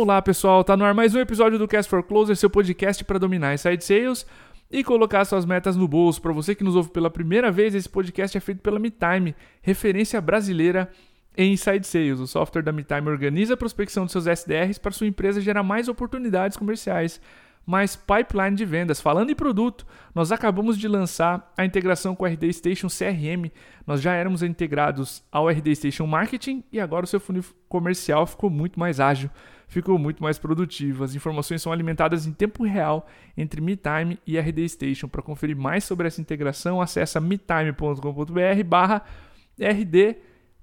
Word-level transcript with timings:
Olá 0.00 0.22
pessoal, 0.22 0.64
tá 0.64 0.78
no 0.78 0.84
ar 0.86 0.94
mais 0.94 1.14
um 1.14 1.20
episódio 1.20 1.58
do 1.58 1.68
Cast 1.68 1.90
for 1.90 2.02
Closer, 2.02 2.34
seu 2.34 2.48
podcast 2.48 3.04
para 3.04 3.18
dominar 3.18 3.52
inside 3.52 3.84
sales 3.84 4.26
e 4.70 4.82
colocar 4.82 5.26
suas 5.26 5.44
metas 5.44 5.76
no 5.76 5.86
bolso. 5.86 6.22
Para 6.22 6.32
você 6.32 6.54
que 6.54 6.64
nos 6.64 6.74
ouve 6.74 6.88
pela 6.88 7.10
primeira 7.10 7.52
vez, 7.52 7.74
esse 7.74 7.86
podcast 7.86 8.34
é 8.34 8.40
feito 8.40 8.62
pela 8.62 8.78
MeTime, 8.78 9.36
referência 9.60 10.18
brasileira 10.18 10.90
em 11.36 11.52
inside 11.52 11.86
sales. 11.86 12.18
O 12.18 12.26
software 12.26 12.62
da 12.62 12.72
MeTime 12.72 13.10
organiza 13.10 13.52
a 13.52 13.56
prospecção 13.58 14.06
de 14.06 14.12
seus 14.12 14.26
SDRs 14.26 14.78
para 14.78 14.90
sua 14.90 15.06
empresa 15.06 15.38
gerar 15.38 15.62
mais 15.62 15.86
oportunidades 15.86 16.56
comerciais 16.56 17.20
mais 17.66 17.94
pipeline 17.94 18.56
de 18.56 18.64
vendas. 18.64 19.00
Falando 19.00 19.30
em 19.30 19.34
produto, 19.34 19.86
nós 20.14 20.32
acabamos 20.32 20.76
de 20.78 20.88
lançar 20.88 21.52
a 21.56 21.64
integração 21.64 22.16
com 22.16 22.24
o 22.24 22.26
RD 22.26 22.52
Station 22.52 22.88
CRM. 22.88 23.50
Nós 23.86 24.00
já 24.00 24.14
éramos 24.14 24.42
integrados 24.42 25.22
ao 25.30 25.48
RD 25.48 25.76
Station 25.76 26.06
Marketing 26.06 26.64
e 26.72 26.80
agora 26.80 27.04
o 27.04 27.08
seu 27.08 27.20
funil 27.20 27.44
comercial 27.68 28.26
ficou 28.26 28.50
muito 28.50 28.80
mais 28.80 28.98
ágil, 28.98 29.30
ficou 29.68 29.98
muito 29.98 30.22
mais 30.22 30.38
produtivo. 30.38 31.04
As 31.04 31.14
informações 31.14 31.62
são 31.62 31.72
alimentadas 31.72 32.26
em 32.26 32.32
tempo 32.32 32.64
real 32.64 33.06
entre 33.36 33.60
MeTime 33.60 34.18
e 34.26 34.38
RD 34.38 34.68
Station. 34.68 35.08
Para 35.08 35.22
conferir 35.22 35.56
mais 35.56 35.84
sobre 35.84 36.08
essa 36.08 36.20
integração, 36.20 36.80
acesse 36.80 37.20
metime.com.br 37.20 38.64
barra 38.66 39.04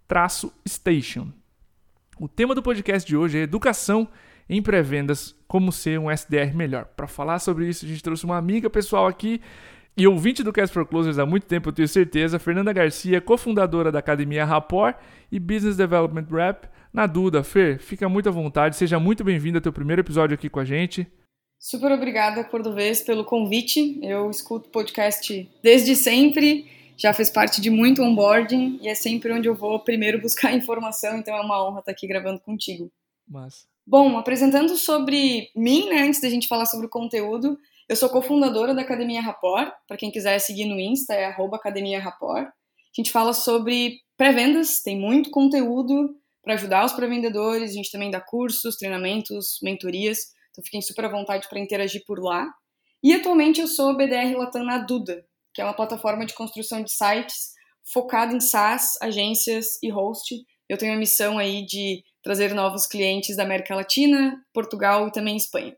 RD-Station. 0.10 1.32
O 2.20 2.28
tema 2.28 2.56
do 2.56 2.64
podcast 2.64 3.08
de 3.08 3.16
hoje 3.16 3.38
é 3.38 3.42
educação 3.44 4.10
em 4.50 4.62
pré-vendas, 4.62 5.36
como 5.48 5.72
ser 5.72 6.00
um 6.00 6.10
SDR 6.10 6.56
melhor. 6.56 6.86
Para 6.86 7.08
falar 7.08 7.40
sobre 7.40 7.68
isso, 7.68 7.86
a 7.86 7.88
gente 7.88 8.04
trouxe 8.04 8.26
uma 8.26 8.38
amiga 8.38 8.70
pessoal 8.70 9.08
aqui 9.08 9.42
e 10.00 10.06
ouvinte 10.06 10.44
do 10.44 10.54
Cast 10.54 10.72
for 10.72 10.86
Closers 10.86 11.18
há 11.18 11.26
muito 11.26 11.48
tempo, 11.48 11.70
eu 11.70 11.74
tenho 11.74 11.88
certeza, 11.88 12.38
Fernanda 12.38 12.72
Garcia, 12.72 13.20
cofundadora 13.20 13.92
da 13.92 13.98
Academia 13.98 14.46
Rapport 14.46 14.96
e 15.32 15.40
Business 15.40 15.76
Development 15.76 16.28
Rep 16.30 16.68
na 16.94 17.08
Duda. 17.08 17.44
Fer, 17.44 17.80
fica 17.80 18.08
muito 18.08 18.30
à 18.30 18.32
vontade, 18.32 18.76
seja 18.76 19.00
muito 19.00 19.24
bem-vinda 19.24 19.58
ao 19.58 19.62
teu 19.62 19.74
primeiro 19.74 20.02
episódio 20.02 20.36
aqui 20.36 20.52
com 20.52 20.60
a 20.60 20.66
gente. 20.66 21.08
Super 21.60 21.92
obrigada, 21.92 22.44
Cordovez, 22.44 23.02
pelo 23.02 23.26
convite. 23.26 24.00
Eu 24.04 24.30
escuto 24.30 24.70
podcast 24.70 25.50
desde 25.64 25.96
sempre, 25.96 26.70
já 26.96 27.12
fez 27.12 27.32
parte 27.32 27.60
de 27.60 27.72
muito 27.72 28.04
onboarding 28.04 28.80
e 28.84 28.88
é 28.88 28.94
sempre 28.94 29.34
onde 29.34 29.50
eu 29.50 29.56
vou 29.56 29.80
primeiro 29.80 30.22
buscar 30.22 30.54
informação, 30.54 31.18
então 31.18 31.36
é 31.36 31.42
uma 31.42 31.68
honra 31.68 31.80
estar 31.80 31.92
aqui 31.92 32.06
gravando 32.06 32.40
contigo. 32.40 32.92
Mas 33.28 33.68
Bom, 33.90 34.18
apresentando 34.18 34.76
sobre 34.76 35.50
mim, 35.56 35.88
né, 35.88 36.02
antes 36.02 36.20
da 36.20 36.30
gente 36.30 36.50
falar 36.50 36.66
sobre 36.66 36.88
o 36.88 36.90
conteúdo, 36.90 37.58
eu 37.88 37.96
sou 37.96 38.10
cofundadora 38.10 38.76
da 38.76 38.82
Academia 38.82 39.22
Rapport. 39.22 39.72
Para 39.88 39.96
quem 39.96 40.12
quiser 40.12 40.38
seguir 40.40 40.66
no 40.66 40.78
Insta, 40.78 41.14
é 41.14 41.24
Academia 41.28 41.98
Rapport. 41.98 42.48
A 42.48 42.52
gente 42.94 43.14
fala 43.14 43.32
sobre 43.32 44.02
pré-vendas, 44.18 44.82
tem 44.82 45.00
muito 45.00 45.32
conteúdo 45.32 46.14
para 46.44 46.56
ajudar 46.56 46.84
os 46.84 46.92
pré-vendedores. 46.92 47.72
A 47.72 47.74
gente 47.76 47.90
também 47.90 48.12
dá 48.12 48.20
cursos, 48.20 48.76
treinamentos, 48.76 49.58
mentorias. 49.64 50.18
Então 50.52 50.62
fiquem 50.66 50.82
super 50.82 51.06
à 51.06 51.08
vontade 51.08 51.48
para 51.48 51.58
interagir 51.58 52.04
por 52.06 52.20
lá. 52.22 52.46
E 53.02 53.14
atualmente 53.14 53.62
eu 53.62 53.68
sou 53.68 53.96
BDR 53.96 54.36
Latam 54.36 54.66
na 54.66 54.80
Duda, 54.80 55.24
que 55.54 55.62
é 55.62 55.64
uma 55.64 55.74
plataforma 55.74 56.26
de 56.26 56.34
construção 56.34 56.84
de 56.84 56.92
sites 56.92 57.54
focada 57.94 58.36
em 58.36 58.42
SaaS, 58.42 59.02
agências 59.02 59.82
e 59.82 59.90
host. 59.90 60.36
Eu 60.68 60.78
tenho 60.78 60.94
a 60.94 60.98
missão 60.98 61.38
aí 61.38 61.66
de 61.66 62.04
trazer 62.28 62.54
novos 62.54 62.86
clientes 62.86 63.38
da 63.38 63.44
América 63.44 63.74
Latina, 63.74 64.44
Portugal 64.54 65.08
e 65.08 65.12
também 65.14 65.38
Espanha. 65.38 65.74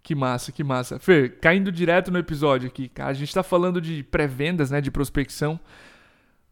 Que 0.00 0.14
massa, 0.14 0.52
que 0.52 0.62
massa. 0.62 1.00
Fer, 1.00 1.40
caindo 1.40 1.72
direto 1.72 2.08
no 2.08 2.20
episódio 2.20 2.68
aqui, 2.68 2.88
cara, 2.88 3.10
a 3.10 3.12
gente 3.12 3.28
está 3.28 3.42
falando 3.42 3.80
de 3.80 4.04
pré-vendas, 4.04 4.70
né, 4.70 4.80
de 4.80 4.88
prospecção. 4.88 5.58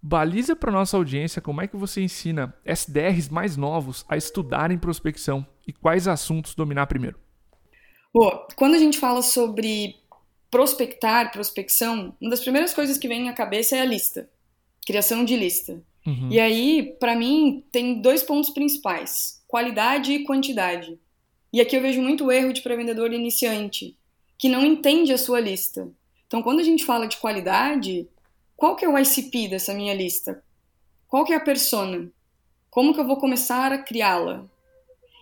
Baliza 0.03 0.57
para 0.57 0.73
nossa 0.73 0.97
audiência 0.97 1.41
como 1.41 1.63
é 1.63 1.69
que 1.69 1.77
você 1.77 2.03
ensina 2.03 2.53
SDRs 2.65 3.29
mais 3.29 3.57
novos 3.57 4.05
a 4.09 4.17
estudarem 4.17 4.79
prospecção 4.79 5.47
e 5.65 5.73
quais 5.73 6.09
assuntos 6.09 6.57
dominar 6.57 6.89
primeiro. 6.89 7.21
Bom, 8.13 8.49
quando 8.57 8.75
a 8.75 8.79
gente 8.79 8.99
fala 8.99 9.23
sobre 9.23 9.95
prospectar, 10.51 11.31
prospecção, 11.31 12.17
uma 12.21 12.31
das 12.31 12.41
primeiras 12.41 12.75
coisas 12.75 12.99
que 12.99 13.07
vem 13.07 13.29
à 13.29 13.33
cabeça 13.33 13.77
é 13.77 13.81
a 13.81 13.85
lista, 13.85 14.29
criação 14.85 15.25
de 15.25 15.37
lista. 15.37 15.81
Uhum. 16.09 16.29
E 16.31 16.41
aí, 16.41 16.97
para 16.99 17.15
mim, 17.15 17.63
tem 17.71 18.01
dois 18.01 18.23
pontos 18.23 18.49
principais: 18.49 19.43
qualidade 19.47 20.13
e 20.13 20.25
quantidade. 20.25 20.99
E 21.53 21.61
aqui 21.61 21.77
eu 21.77 21.83
vejo 21.83 22.01
muito 22.01 22.33
erro 22.33 22.53
de 22.53 22.63
pré-vendedor 22.63 23.13
iniciante, 23.13 23.95
que 24.39 24.49
não 24.49 24.65
entende 24.65 25.13
a 25.13 25.19
sua 25.19 25.39
lista. 25.39 25.91
Então, 26.27 26.43
quando 26.43 26.61
a 26.61 26.63
gente 26.63 26.85
fala 26.85 27.07
de 27.07 27.19
qualidade, 27.19 28.09
qual 28.57 28.75
que 28.75 28.87
é 28.87 28.89
o 28.89 28.99
ICP 28.99 29.49
dessa 29.49 29.75
minha 29.75 29.95
lista? 29.95 30.43
Qual 31.07 31.25
que 31.25 31.33
é 31.33 31.37
a 31.37 31.41
persona? 31.41 32.11
Como 32.71 32.95
que 32.95 33.01
eu 33.01 33.07
vou 33.07 33.19
começar 33.19 33.71
a 33.71 33.79
criá-la? 33.79 34.47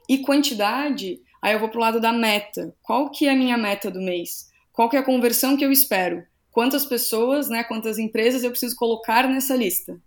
E 0.08 0.18
quantidade, 0.18 1.20
aí 1.42 1.53
eu 1.53 1.60
vou 1.60 1.68
pro 1.68 1.80
lado 1.80 2.00
da 2.00 2.12
meta. 2.12 2.74
Qual 2.82 3.10
que 3.10 3.26
é 3.26 3.32
a 3.32 3.36
minha 3.36 3.56
meta 3.56 3.91
do 3.91 4.00
mês? 4.00 4.50
Qual 4.72 4.88
que 4.88 4.97
é 4.97 5.00
a 5.00 5.04
conversão 5.04 5.56
que 5.56 5.64
eu 5.64 5.72
espero? 5.72 6.24
Quantas 6.53 6.86
pessoas, 6.86 7.48
né, 7.48 7.64
quantas 7.64 7.98
empresas 7.98 8.42
eu 8.42 8.50
preciso 8.50 8.76
colocar 8.76 9.28
nessa 9.28 9.54
lista? 9.56 10.00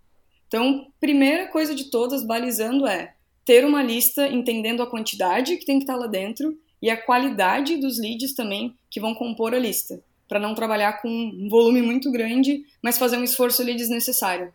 Então, 0.50 0.88
primeira 0.98 1.46
coisa 1.46 1.76
de 1.76 1.92
todas, 1.92 2.26
balizando 2.26 2.84
é 2.84 3.14
ter 3.44 3.64
uma 3.64 3.84
lista 3.84 4.26
entendendo 4.26 4.82
a 4.82 4.90
quantidade 4.90 5.56
que 5.56 5.64
tem 5.64 5.78
que 5.78 5.84
estar 5.84 5.94
lá 5.94 6.08
dentro 6.08 6.58
e 6.82 6.90
a 6.90 7.00
qualidade 7.00 7.76
dos 7.76 8.00
leads 8.00 8.34
também 8.34 8.74
que 8.90 8.98
vão 8.98 9.14
compor 9.14 9.54
a 9.54 9.60
lista, 9.60 10.02
para 10.28 10.40
não 10.40 10.52
trabalhar 10.52 11.00
com 11.00 11.08
um 11.08 11.48
volume 11.48 11.80
muito 11.82 12.10
grande, 12.10 12.64
mas 12.82 12.98
fazer 12.98 13.16
um 13.16 13.22
esforço 13.22 13.62
ali 13.62 13.76
desnecessário. 13.76 14.52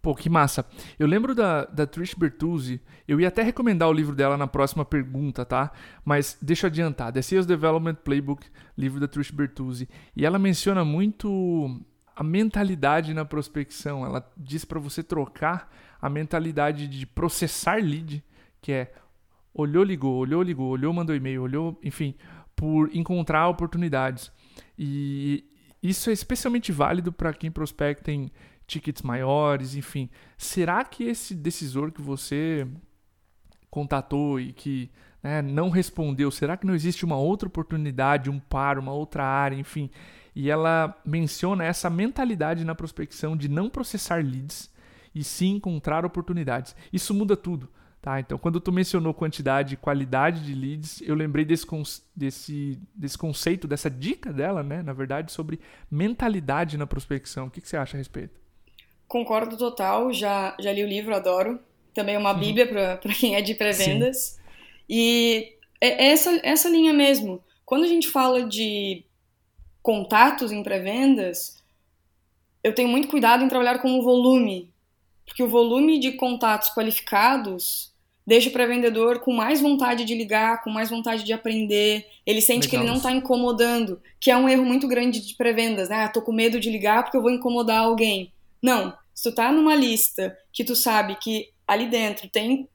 Pô, 0.00 0.14
que 0.14 0.30
massa. 0.30 0.64
Eu 0.96 1.08
lembro 1.08 1.34
da, 1.34 1.64
da 1.64 1.88
Trish 1.88 2.14
Bertuzzi, 2.14 2.80
eu 3.08 3.20
ia 3.20 3.26
até 3.26 3.42
recomendar 3.42 3.88
o 3.88 3.92
livro 3.92 4.14
dela 4.14 4.36
na 4.36 4.46
próxima 4.46 4.84
pergunta, 4.84 5.44
tá? 5.44 5.72
Mas 6.04 6.38
deixa 6.40 6.66
eu 6.66 6.70
adiantar, 6.70 7.12
The 7.12 7.20
Sales 7.20 7.46
Development 7.46 7.96
Playbook, 7.96 8.46
livro 8.78 9.00
da 9.00 9.08
Trish 9.08 9.32
Bertuzzi, 9.32 9.88
e 10.16 10.24
ela 10.24 10.38
menciona 10.38 10.84
muito 10.84 11.84
a 12.20 12.22
mentalidade 12.22 13.14
na 13.14 13.24
prospecção. 13.24 14.04
Ela 14.04 14.30
diz 14.36 14.62
para 14.66 14.78
você 14.78 15.02
trocar 15.02 15.72
a 15.98 16.10
mentalidade 16.10 16.86
de 16.86 17.06
processar 17.06 17.82
lead, 17.82 18.22
que 18.60 18.72
é 18.72 18.92
olhou, 19.54 19.82
ligou, 19.82 20.18
olhou, 20.18 20.42
ligou, 20.42 20.68
olhou, 20.68 20.92
mandou 20.92 21.16
e-mail, 21.16 21.42
olhou, 21.42 21.80
enfim, 21.82 22.14
por 22.54 22.94
encontrar 22.94 23.48
oportunidades. 23.48 24.30
E 24.78 25.48
isso 25.82 26.10
é 26.10 26.12
especialmente 26.12 26.70
válido 26.70 27.10
para 27.10 27.32
quem 27.32 27.50
prospecta 27.50 28.12
em 28.12 28.30
tickets 28.66 29.00
maiores, 29.00 29.74
enfim. 29.74 30.10
Será 30.36 30.84
que 30.84 31.04
esse 31.04 31.34
decisor 31.34 31.90
que 31.90 32.02
você 32.02 32.68
contatou 33.70 34.38
e 34.38 34.52
que 34.52 34.90
né, 35.22 35.42
não 35.42 35.68
respondeu, 35.68 36.30
será 36.30 36.56
que 36.56 36.66
não 36.66 36.74
existe 36.74 37.04
uma 37.04 37.16
outra 37.16 37.48
oportunidade, 37.48 38.30
um 38.30 38.38
par, 38.38 38.78
uma 38.78 38.92
outra 38.92 39.24
área, 39.24 39.56
enfim? 39.56 39.90
e 40.34 40.50
ela 40.50 40.96
menciona 41.04 41.64
essa 41.64 41.90
mentalidade 41.90 42.64
na 42.64 42.74
prospecção 42.74 43.36
de 43.36 43.48
não 43.48 43.68
processar 43.68 44.24
leads 44.24 44.70
e 45.14 45.24
sim 45.24 45.56
encontrar 45.56 46.04
oportunidades. 46.04 46.74
Isso 46.92 47.12
muda 47.12 47.36
tudo. 47.36 47.68
Tá, 48.00 48.18
então, 48.18 48.38
quando 48.38 48.58
tu 48.58 48.72
mencionou 48.72 49.12
quantidade 49.12 49.74
e 49.74 49.76
qualidade 49.76 50.42
de 50.42 50.54
leads, 50.54 51.02
eu 51.02 51.14
lembrei 51.14 51.44
desse, 51.44 51.66
desse, 52.16 52.80
desse 52.94 53.18
conceito, 53.18 53.68
dessa 53.68 53.90
dica 53.90 54.32
dela, 54.32 54.62
né, 54.62 54.82
na 54.82 54.94
verdade, 54.94 55.30
sobre 55.30 55.60
mentalidade 55.90 56.78
na 56.78 56.86
prospecção. 56.86 57.48
O 57.48 57.50
que, 57.50 57.60
que 57.60 57.68
você 57.68 57.76
acha 57.76 57.98
a 57.98 57.98
respeito? 57.98 58.40
Concordo 59.06 59.54
total, 59.58 60.14
já, 60.14 60.56
já 60.58 60.72
li 60.72 60.82
o 60.82 60.88
livro, 60.88 61.14
adoro. 61.14 61.60
Também 61.92 62.14
é 62.14 62.18
uma 62.18 62.32
uhum. 62.32 62.38
bíblia 62.38 62.66
para 62.66 63.12
quem 63.12 63.34
é 63.34 63.42
de 63.42 63.54
pré-vendas. 63.54 64.39
E 64.92 65.52
é 65.80 66.08
essa, 66.08 66.40
essa 66.42 66.68
linha 66.68 66.92
mesmo. 66.92 67.40
Quando 67.64 67.84
a 67.84 67.86
gente 67.86 68.08
fala 68.08 68.42
de 68.42 69.04
contatos 69.80 70.50
em 70.50 70.64
pré-vendas, 70.64 71.62
eu 72.64 72.74
tenho 72.74 72.88
muito 72.88 73.06
cuidado 73.06 73.44
em 73.44 73.48
trabalhar 73.48 73.78
com 73.78 73.96
o 73.96 74.02
volume, 74.02 74.68
porque 75.24 75.44
o 75.44 75.48
volume 75.48 76.00
de 76.00 76.12
contatos 76.12 76.70
qualificados 76.70 77.94
deixa 78.26 78.48
o 78.48 78.52
pré-vendedor 78.52 79.20
com 79.20 79.32
mais 79.32 79.60
vontade 79.60 80.04
de 80.04 80.14
ligar, 80.14 80.62
com 80.62 80.70
mais 80.70 80.90
vontade 80.90 81.24
de 81.24 81.32
aprender, 81.32 82.04
ele 82.26 82.40
sente 82.40 82.66
Legal. 82.66 82.70
que 82.70 82.76
ele 82.76 82.86
não 82.86 82.96
está 82.96 83.12
incomodando, 83.12 84.00
que 84.20 84.30
é 84.30 84.36
um 84.36 84.48
erro 84.48 84.64
muito 84.64 84.88
grande 84.88 85.24
de 85.24 85.34
pré-vendas, 85.34 85.88
né? 85.88 86.04
Ah, 86.04 86.08
tô 86.08 86.20
com 86.20 86.32
medo 86.32 86.58
de 86.58 86.68
ligar 86.68 87.04
porque 87.04 87.16
eu 87.16 87.22
vou 87.22 87.30
incomodar 87.30 87.78
alguém. 87.78 88.32
Não, 88.60 88.92
se 89.14 89.30
tu 89.30 89.34
tá 89.34 89.52
numa 89.52 89.74
lista 89.74 90.36
que 90.52 90.64
tu 90.64 90.74
sabe 90.74 91.16
que 91.16 91.50
ali 91.66 91.88
dentro 91.88 92.28
tem 92.28 92.68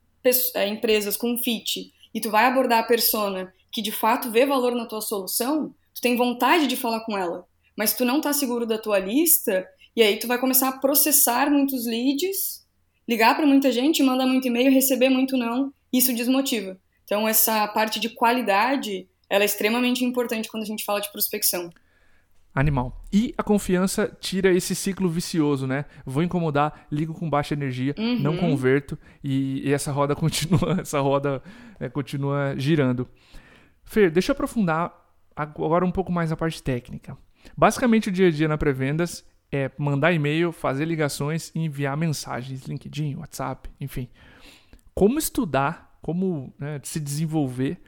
é, 0.56 0.68
empresas 0.68 1.15
com 1.15 1.38
fit 1.38 1.94
e 2.15 2.21
tu 2.21 2.31
vai 2.31 2.45
abordar 2.45 2.79
a 2.79 2.88
persona 2.88 3.53
que 3.69 3.81
de 3.81 3.91
fato 3.91 4.31
vê 4.31 4.45
valor 4.45 4.73
na 4.73 4.85
tua 4.85 5.01
solução, 5.01 5.75
tu 5.94 6.01
tem 6.01 6.15
vontade 6.15 6.65
de 6.65 6.77
falar 6.77 7.01
com 7.01 7.17
ela, 7.17 7.45
mas 7.77 7.94
tu 7.94 8.06
não 8.06 8.21
tá 8.21 8.31
seguro 8.31 8.65
da 8.65 8.77
tua 8.77 8.97
lista, 8.97 9.67
e 9.94 10.01
aí 10.01 10.17
tu 10.17 10.25
vai 10.25 10.39
começar 10.39 10.69
a 10.69 10.77
processar 10.79 11.51
muitos 11.51 11.85
leads, 11.85 12.65
ligar 13.06 13.35
para 13.35 13.45
muita 13.45 13.69
gente, 13.73 14.01
mandar 14.01 14.25
muito 14.25 14.47
e-mail, 14.47 14.71
receber 14.71 15.09
muito 15.09 15.35
não, 15.35 15.73
isso 15.91 16.15
desmotiva. 16.15 16.79
Então 17.03 17.27
essa 17.27 17.67
parte 17.67 18.00
de 18.00 18.07
qualidade, 18.07 19.09
ela 19.29 19.44
é 19.44 19.45
extremamente 19.45 20.06
importante 20.06 20.47
quando 20.47 20.63
a 20.63 20.68
gente 20.68 20.85
fala 20.85 21.01
de 21.01 21.11
prospecção. 21.11 21.69
Animal. 22.56 23.04
E 23.12 23.36
a 23.38 23.44
confiança 23.44 24.10
tira 24.22 24.50
esse 24.50 24.74
ciclo 24.74 25.10
vicioso, 25.10 25.68
né? 25.68 25.84
Vou 26.06 26.24
incomodar, 26.24 26.88
ligo 26.90 27.13
com 27.13 27.30
baixa 27.30 27.54
energia, 27.54 27.94
uhum. 27.98 28.18
não 28.19 28.38
converto 28.38 28.98
e, 29.22 29.68
e, 29.68 29.74
essa 29.74 29.92
roda 29.92 30.16
continua, 30.18 30.80
essa 30.80 31.02
roda 31.02 31.44
é, 31.78 31.90
continua 31.90 32.56
girando. 32.57 33.06
Fer, 33.84 34.10
deixa 34.10 34.31
eu 34.31 34.34
aprofundar 34.34 34.94
agora 35.36 35.86
um 35.86 35.92
pouco 35.92 36.13
mais 36.13 36.31
a 36.31 36.38
parte 36.38 36.63
técnica. 36.63 37.18
Basicamente, 37.57 38.07
o 38.07 38.12
dia 38.12 38.30
a 38.30 38.31
dia 38.31 38.48
na 38.48 38.57
pré-vendas 38.57 39.25
é 39.52 39.69
mandar 39.78 40.13
e-mail, 40.13 40.54
fazer 40.54 40.86
ligações 40.86 41.52
e 41.54 41.60
enviar 41.60 41.98
mensagens, 41.98 42.63
LinkedIn, 42.63 43.16
WhatsApp, 43.16 43.69
enfim. 43.81 44.07
Como 44.94 45.19
estudar, 45.19 46.00
como 46.02 46.54
né, 46.57 46.80
se 46.84 47.02
desenvolver 47.02 47.81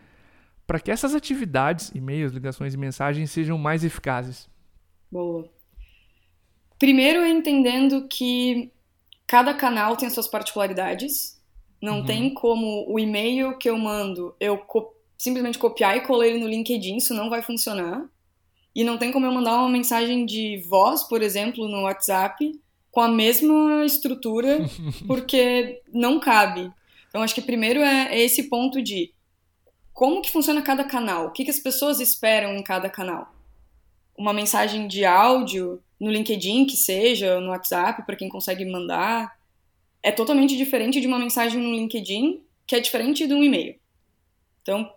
para 0.68 0.78
que 0.78 0.92
essas 0.92 1.16
atividades, 1.16 1.90
e-mails, 1.96 2.34
ligações 2.34 2.74
e 2.74 2.78
mensagens 2.78 3.32
sejam 3.32 3.58
mais 3.58 3.86
eficazes? 3.86 4.50
Boa. 5.12 5.50
Primeiro 6.78 7.22
é 7.22 7.30
entendendo 7.30 8.08
que 8.08 8.72
cada 9.26 9.54
canal 9.54 9.96
tem 9.98 10.10
suas 10.10 10.28
particularidades. 10.28 11.42
Não 11.82 12.00
uhum. 12.00 12.06
tem 12.06 12.34
como 12.34 12.86
o 12.88 13.00
e-mail 13.00 13.58
que 13.58 13.70
eu 13.70 13.78
mando 13.78 14.36
eu 14.40 14.58
co 14.58 14.94
simplesmente 15.18 15.58
copiar 15.58 15.98
e 15.98 16.02
colar 16.02 16.28
ele 16.28 16.40
no 16.40 16.48
LinkedIn, 16.48 16.98
isso 16.98 17.12
não 17.12 17.28
vai 17.28 17.42
funcionar. 17.42 18.08
E 18.76 18.84
não 18.84 19.00
tem 19.00 19.12
como 19.12 19.26
eu 19.26 19.32
mandar 19.32 19.56
uma 19.56 19.70
mensagem 19.70 20.28
de 20.28 20.58
voz, 20.70 21.02
por 21.04 21.24
exemplo, 21.24 21.68
no 21.68 21.84
WhatsApp, 21.84 22.52
com 22.92 23.02
a 23.02 23.08
mesma 23.08 23.84
estrutura, 23.84 24.60
porque 25.08 25.82
não 25.92 26.20
cabe. 26.20 26.72
Então, 27.10 27.24
acho 27.24 27.34
que 27.34 27.42
primeiro 27.42 27.80
é, 27.80 28.16
é 28.16 28.22
esse 28.22 28.44
ponto 28.44 28.80
de 28.80 29.12
como 29.92 30.22
que 30.22 30.30
funciona 30.30 30.62
cada 30.62 30.84
canal, 30.84 31.26
o 31.26 31.32
que, 31.32 31.44
que 31.44 31.50
as 31.50 31.58
pessoas 31.58 32.00
esperam 32.00 32.56
em 32.56 32.62
cada 32.62 32.88
canal 32.88 33.34
uma 34.18 34.34
mensagem 34.34 34.88
de 34.88 35.06
áudio 35.06 35.82
no 36.00 36.10
LinkedIn, 36.10 36.66
que 36.66 36.76
seja, 36.76 37.40
no 37.40 37.50
WhatsApp, 37.50 38.06
para 38.06 38.16
quem 38.16 38.30
consegue 38.30 38.66
mandar, 38.66 39.38
é 40.02 40.12
totalmente 40.12 40.56
diferente 40.58 41.00
de 41.00 41.08
uma 41.08 41.20
mensagem 41.20 41.62
no 41.62 41.72
LinkedIn, 41.72 42.42
que 42.66 42.76
é 42.76 42.80
diferente 42.80 43.28
de 43.28 43.34
um 43.34 43.44
e-mail. 43.44 43.76
Então, 44.62 44.92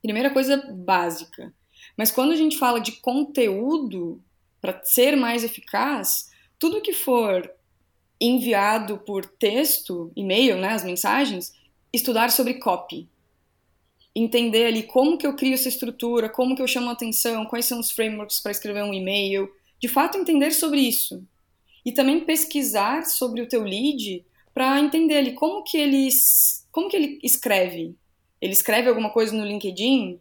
primeira 0.00 0.30
coisa 0.30 0.56
básica. 0.72 1.52
Mas 1.96 2.10
quando 2.10 2.32
a 2.32 2.36
gente 2.36 2.58
fala 2.58 2.80
de 2.80 2.92
conteúdo, 2.92 4.22
para 4.60 4.80
ser 4.84 5.16
mais 5.16 5.44
eficaz, 5.44 6.30
tudo 6.58 6.80
que 6.80 6.92
for 6.92 7.50
enviado 8.20 8.98
por 8.98 9.24
texto, 9.26 10.12
e-mail, 10.14 10.56
né, 10.56 10.68
as 10.68 10.84
mensagens, 10.84 11.52
estudar 11.92 12.30
sobre 12.30 12.54
copy 12.54 13.08
entender 14.14 14.66
ali 14.66 14.82
como 14.82 15.16
que 15.16 15.26
eu 15.26 15.34
crio 15.34 15.54
essa 15.54 15.68
estrutura, 15.68 16.28
como 16.28 16.54
que 16.54 16.62
eu 16.62 16.68
chamo 16.68 16.90
a 16.90 16.92
atenção, 16.92 17.46
quais 17.46 17.64
são 17.64 17.80
os 17.80 17.90
frameworks 17.90 18.40
para 18.40 18.52
escrever 18.52 18.84
um 18.84 18.92
e-mail, 18.92 19.50
de 19.80 19.88
fato 19.88 20.18
entender 20.18 20.52
sobre 20.52 20.80
isso. 20.80 21.24
E 21.84 21.90
também 21.90 22.20
pesquisar 22.20 23.06
sobre 23.06 23.40
o 23.40 23.48
teu 23.48 23.62
lead 23.62 24.24
para 24.54 24.78
entender 24.78 25.16
ali 25.16 25.32
como 25.32 25.64
que 25.64 25.76
ele 25.76 26.08
como 26.70 26.88
que 26.88 26.96
ele 26.96 27.18
escreve. 27.22 27.94
Ele 28.40 28.52
escreve 28.52 28.88
alguma 28.88 29.10
coisa 29.10 29.34
no 29.34 29.44
LinkedIn? 29.44 30.18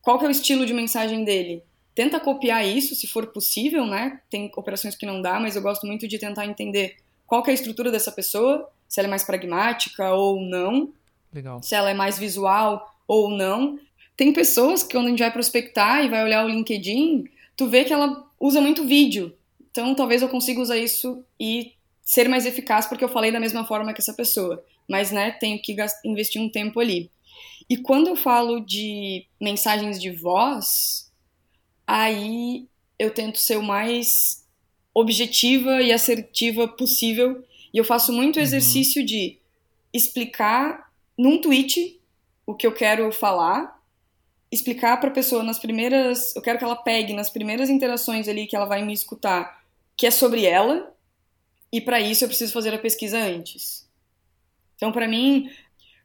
Qual 0.00 0.18
que 0.18 0.24
é 0.24 0.28
o 0.28 0.30
estilo 0.30 0.66
de 0.66 0.74
mensagem 0.74 1.24
dele? 1.24 1.62
Tenta 1.94 2.18
copiar 2.18 2.66
isso, 2.66 2.94
se 2.94 3.06
for 3.06 3.28
possível, 3.28 3.86
né? 3.86 4.20
Tem 4.28 4.50
operações 4.56 4.96
que 4.96 5.06
não 5.06 5.22
dá, 5.22 5.38
mas 5.38 5.56
eu 5.56 5.62
gosto 5.62 5.86
muito 5.86 6.08
de 6.08 6.18
tentar 6.18 6.46
entender 6.46 6.96
qual 7.26 7.42
que 7.42 7.50
é 7.50 7.52
a 7.52 7.54
estrutura 7.54 7.90
dessa 7.90 8.10
pessoa, 8.10 8.68
se 8.88 9.00
ela 9.00 9.08
é 9.08 9.10
mais 9.10 9.24
pragmática 9.24 10.12
ou 10.12 10.40
não. 10.40 10.92
Legal. 11.32 11.62
Se 11.62 11.74
ela 11.74 11.90
é 11.90 11.94
mais 11.94 12.18
visual 12.18 12.93
ou 13.06 13.30
não. 13.30 13.78
Tem 14.16 14.32
pessoas 14.32 14.82
que 14.82 14.94
quando 14.94 15.06
a 15.06 15.10
gente 15.10 15.18
vai 15.18 15.32
prospectar 15.32 16.04
e 16.04 16.08
vai 16.08 16.22
olhar 16.22 16.44
o 16.44 16.48
LinkedIn, 16.48 17.24
tu 17.56 17.68
vê 17.68 17.84
que 17.84 17.92
ela 17.92 18.24
usa 18.38 18.60
muito 18.60 18.84
vídeo. 18.84 19.34
Então 19.70 19.94
talvez 19.94 20.22
eu 20.22 20.28
consiga 20.28 20.60
usar 20.60 20.76
isso 20.76 21.24
e 21.38 21.72
ser 22.04 22.28
mais 22.28 22.46
eficaz 22.46 22.86
porque 22.86 23.02
eu 23.02 23.08
falei 23.08 23.32
da 23.32 23.40
mesma 23.40 23.64
forma 23.64 23.92
que 23.92 24.00
essa 24.00 24.14
pessoa. 24.14 24.64
Mas, 24.88 25.10
né, 25.10 25.30
tenho 25.32 25.60
que 25.60 25.74
investir 26.04 26.40
um 26.40 26.48
tempo 26.48 26.78
ali. 26.78 27.10
E 27.68 27.76
quando 27.76 28.08
eu 28.08 28.16
falo 28.16 28.60
de 28.60 29.26
mensagens 29.40 30.00
de 30.00 30.10
voz, 30.10 31.10
aí 31.86 32.66
eu 32.98 33.10
tento 33.10 33.38
ser 33.38 33.56
o 33.56 33.62
mais 33.62 34.44
objetiva 34.94 35.82
e 35.82 35.90
assertiva 35.90 36.68
possível. 36.68 37.42
E 37.72 37.78
eu 37.78 37.84
faço 37.84 38.12
muito 38.12 38.36
uhum. 38.36 38.42
exercício 38.42 39.04
de 39.04 39.38
explicar 39.92 40.92
num 41.16 41.40
tweet 41.40 41.98
o 42.46 42.54
que 42.54 42.66
eu 42.66 42.72
quero 42.72 43.10
falar, 43.12 43.80
explicar 44.50 44.98
para 44.98 45.10
a 45.10 45.12
pessoa 45.12 45.42
nas 45.42 45.58
primeiras, 45.58 46.34
eu 46.36 46.42
quero 46.42 46.58
que 46.58 46.64
ela 46.64 46.76
pegue 46.76 47.12
nas 47.12 47.30
primeiras 47.30 47.68
interações 47.70 48.28
ali 48.28 48.46
que 48.46 48.56
ela 48.56 48.66
vai 48.66 48.84
me 48.84 48.92
escutar, 48.92 49.62
que 49.96 50.06
é 50.06 50.10
sobre 50.10 50.44
ela, 50.44 50.92
e 51.72 51.80
para 51.80 52.00
isso 52.00 52.24
eu 52.24 52.28
preciso 52.28 52.52
fazer 52.52 52.72
a 52.72 52.78
pesquisa 52.78 53.18
antes. 53.18 53.88
Então, 54.76 54.92
para 54.92 55.08
mim, 55.08 55.50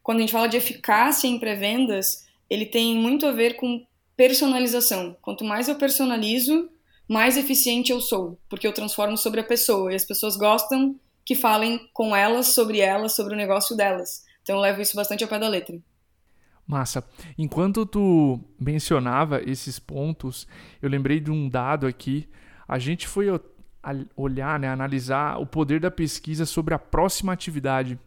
quando 0.02 0.18
a 0.18 0.20
gente 0.22 0.32
fala 0.32 0.48
de 0.48 0.56
eficácia 0.56 1.28
em 1.28 1.38
pré-vendas, 1.38 2.26
ele 2.48 2.66
tem 2.66 2.96
muito 2.96 3.26
a 3.26 3.32
ver 3.32 3.54
com 3.54 3.84
personalização. 4.16 5.16
Quanto 5.22 5.44
mais 5.44 5.68
eu 5.68 5.76
personalizo, 5.76 6.68
mais 7.06 7.36
eficiente 7.36 7.92
eu 7.92 8.00
sou, 8.00 8.38
porque 8.48 8.66
eu 8.66 8.72
transformo 8.72 9.16
sobre 9.16 9.40
a 9.40 9.44
pessoa 9.44 9.92
e 9.92 9.96
as 9.96 10.04
pessoas 10.04 10.36
gostam 10.36 10.98
que 11.24 11.34
falem 11.34 11.88
com 11.92 12.14
elas 12.14 12.48
sobre 12.48 12.80
elas, 12.80 13.14
sobre 13.14 13.34
o 13.34 13.36
negócio 13.36 13.76
delas. 13.76 14.24
Então 14.42 14.56
eu 14.56 14.62
levo 14.62 14.80
isso 14.80 14.96
bastante 14.96 15.22
ao 15.22 15.30
pé 15.30 15.38
da 15.38 15.48
letra. 15.48 15.78
Massa. 16.70 17.04
Enquanto 17.36 17.84
tu 17.84 18.38
mencionava 18.58 19.42
esses 19.42 19.80
pontos, 19.80 20.46
eu 20.80 20.88
lembrei 20.88 21.18
de 21.18 21.28
um 21.28 21.48
dado 21.48 21.84
aqui. 21.84 22.28
A 22.68 22.78
gente 22.78 23.08
foi 23.08 23.26
olhar, 24.14 24.60
né, 24.60 24.68
analisar 24.68 25.40
o 25.40 25.46
poder 25.46 25.80
da 25.80 25.90
pesquisa 25.90 26.46
sobre 26.46 26.72
a 26.72 26.78
próxima 26.78 27.32
atividade. 27.32 27.98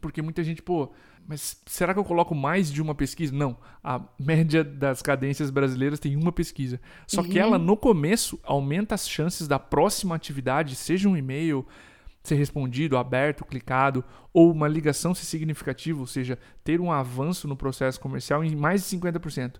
Porque 0.00 0.22
muita 0.22 0.42
gente, 0.42 0.62
pô, 0.62 0.90
mas 1.28 1.60
será 1.66 1.92
que 1.92 2.00
eu 2.00 2.04
coloco 2.04 2.34
mais 2.34 2.72
de 2.72 2.80
uma 2.80 2.94
pesquisa? 2.94 3.34
Não. 3.34 3.58
A 3.84 4.00
média 4.18 4.64
das 4.64 5.02
cadências 5.02 5.50
brasileiras 5.50 6.00
tem 6.00 6.16
uma 6.16 6.32
pesquisa. 6.32 6.80
Só 7.06 7.20
uhum. 7.20 7.28
que 7.28 7.38
ela, 7.38 7.58
no 7.58 7.76
começo, 7.76 8.40
aumenta 8.42 8.94
as 8.94 9.06
chances 9.06 9.46
da 9.46 9.58
próxima 9.58 10.14
atividade, 10.14 10.74
seja 10.74 11.06
um 11.06 11.16
e-mail, 11.16 11.66
ser 12.22 12.34
respondido, 12.34 12.96
aberto, 12.96 13.44
clicado, 13.44 14.04
ou 14.32 14.52
uma 14.52 14.68
ligação 14.68 15.14
ser 15.14 15.24
significativa, 15.24 16.00
ou 16.00 16.06
seja, 16.06 16.38
ter 16.62 16.80
um 16.80 16.92
avanço 16.92 17.48
no 17.48 17.56
processo 17.56 18.00
comercial 18.00 18.44
em 18.44 18.54
mais 18.54 18.82
de 18.88 18.96
50%. 18.96 19.56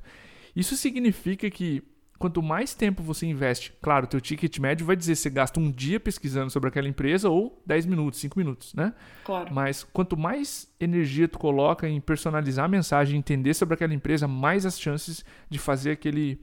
Isso 0.55 0.77
significa 0.77 1.51
que 1.51 1.83
quanto 2.19 2.43
mais 2.43 2.75
tempo 2.75 3.03
você 3.03 3.25
investe, 3.25 3.73
claro, 3.81 4.07
teu 4.07 4.21
ticket 4.21 4.59
médio 4.59 4.85
vai 4.85 4.95
dizer 4.95 5.17
se 5.17 5.23
você 5.23 5.31
gasta 5.31 5.59
um 5.59 5.71
dia 5.71 5.99
pesquisando 5.99 6.51
sobre 6.51 6.69
aquela 6.69 6.87
empresa 6.87 7.31
ou 7.31 7.63
10 7.65 7.87
minutos, 7.87 8.21
5 8.21 8.39
minutos, 8.39 8.75
né? 8.75 8.93
Claro. 9.25 9.55
Mas 9.55 9.85
quanto 9.85 10.19
mais 10.19 10.71
energia 10.79 11.27
tu 11.27 11.39
coloca 11.39 11.89
em 11.89 11.99
personalizar 11.99 12.67
a 12.67 12.69
mensagem, 12.69 13.19
entender 13.19 13.55
sobre 13.55 13.75
aquela 13.75 13.95
empresa, 13.95 14.29
mais 14.29 14.67
as 14.67 14.79
chances 14.79 15.25
de 15.49 15.59
fazer 15.59 15.93
aquele 15.93 16.39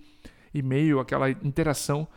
e-mail, 0.51 0.99
aquela 0.99 1.29
interação 1.29 2.07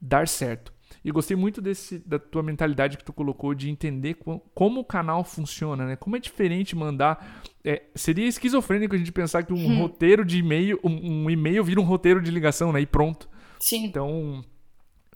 dar 0.00 0.28
certo. 0.28 0.72
E 1.08 1.10
gostei 1.10 1.34
muito 1.34 1.62
desse, 1.62 1.98
da 2.00 2.18
tua 2.18 2.42
mentalidade 2.42 2.98
que 2.98 3.02
tu 3.02 3.14
colocou 3.14 3.54
de 3.54 3.70
entender 3.70 4.18
como 4.54 4.80
o 4.80 4.84
canal 4.84 5.24
funciona, 5.24 5.86
né? 5.86 5.96
Como 5.96 6.14
é 6.16 6.18
diferente 6.18 6.76
mandar. 6.76 7.42
É, 7.64 7.84
seria 7.94 8.26
esquizofrênico 8.26 8.94
a 8.94 8.98
gente 8.98 9.10
pensar 9.10 9.42
que 9.42 9.54
um 9.54 9.56
hum. 9.56 9.78
roteiro 9.78 10.22
de 10.22 10.36
e-mail, 10.36 10.78
um, 10.84 11.24
um, 11.24 11.30
e-mail 11.30 11.64
vira 11.64 11.80
um 11.80 11.84
roteiro 11.84 12.20
de 12.20 12.30
ligação, 12.30 12.74
né? 12.74 12.82
E 12.82 12.86
pronto. 12.86 13.26
Sim. 13.58 13.86
Então, 13.86 14.44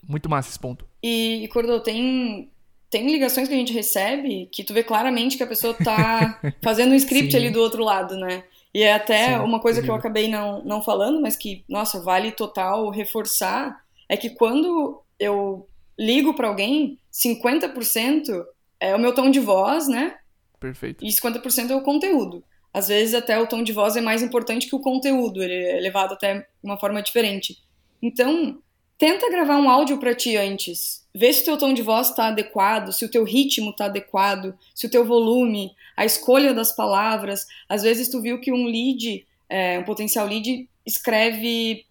muito 0.09 0.27
massa 0.27 0.49
esse 0.49 0.57
ponto. 0.57 0.83
E, 1.03 1.47
Cordô, 1.53 1.79
tem, 1.79 2.49
tem 2.89 3.11
ligações 3.11 3.47
que 3.47 3.53
a 3.53 3.57
gente 3.57 3.71
recebe 3.71 4.49
que 4.51 4.63
tu 4.63 4.73
vê 4.73 4.81
claramente 4.81 5.37
que 5.37 5.43
a 5.43 5.47
pessoa 5.47 5.75
tá 5.75 6.41
fazendo 6.63 6.93
um 6.93 6.95
script 6.95 7.29
Sim. 7.29 7.37
ali 7.37 7.51
do 7.51 7.61
outro 7.61 7.83
lado, 7.83 8.17
né? 8.17 8.45
E 8.73 8.81
é 8.81 8.95
até 8.95 9.37
Sim, 9.37 9.43
uma 9.43 9.59
coisa 9.59 9.83
que 9.83 9.91
eu 9.91 9.93
acabei 9.93 10.27
não, 10.27 10.65
não 10.65 10.81
falando, 10.81 11.21
mas 11.21 11.37
que, 11.37 11.63
nossa, 11.69 12.01
vale 12.01 12.31
total 12.31 12.89
reforçar, 12.89 13.83
é 14.09 14.17
que 14.17 14.31
quando 14.31 14.99
eu 15.19 15.67
ligo 15.97 16.33
para 16.33 16.47
alguém, 16.47 16.97
50% 17.11 18.45
é 18.79 18.95
o 18.95 18.99
meu 18.99 19.13
tom 19.13 19.29
de 19.29 19.39
voz, 19.39 19.87
né? 19.87 20.15
Perfeito. 20.59 21.03
E 21.03 21.09
50% 21.09 21.71
é 21.71 21.75
o 21.75 21.81
conteúdo. 21.81 22.43
Às 22.73 22.87
vezes 22.87 23.13
até 23.13 23.39
o 23.39 23.47
tom 23.47 23.63
de 23.63 23.71
voz 23.71 23.95
é 23.95 24.01
mais 24.01 24.23
importante 24.23 24.67
que 24.67 24.75
o 24.75 24.79
conteúdo, 24.79 25.43
ele 25.43 25.53
é 25.53 25.79
levado 25.79 26.13
até 26.13 26.39
de 26.39 26.45
uma 26.63 26.77
forma 26.77 27.01
diferente. 27.01 27.57
Então, 28.01 28.57
tenta 28.97 29.29
gravar 29.29 29.57
um 29.57 29.69
áudio 29.69 29.99
para 29.99 30.15
ti 30.15 30.35
antes. 30.35 31.05
Vê 31.13 31.31
se 31.31 31.43
o 31.43 31.45
teu 31.45 31.57
tom 31.57 31.73
de 31.73 31.83
voz 31.83 32.09
está 32.09 32.27
adequado, 32.27 32.91
se 32.91 33.05
o 33.05 33.11
teu 33.11 33.23
ritmo 33.23 33.69
está 33.69 33.85
adequado, 33.85 34.57
se 34.73 34.87
o 34.87 34.89
teu 34.89 35.05
volume, 35.05 35.71
a 35.95 36.03
escolha 36.03 36.53
das 36.53 36.75
palavras. 36.75 37.45
Às 37.69 37.83
vezes 37.83 38.09
tu 38.09 38.19
viu 38.21 38.39
que 38.39 38.51
um 38.51 38.65
lead, 38.65 39.25
é, 39.47 39.77
um 39.77 39.83
potencial 39.83 40.25
lead, 40.25 40.67
escreve, 40.85 41.85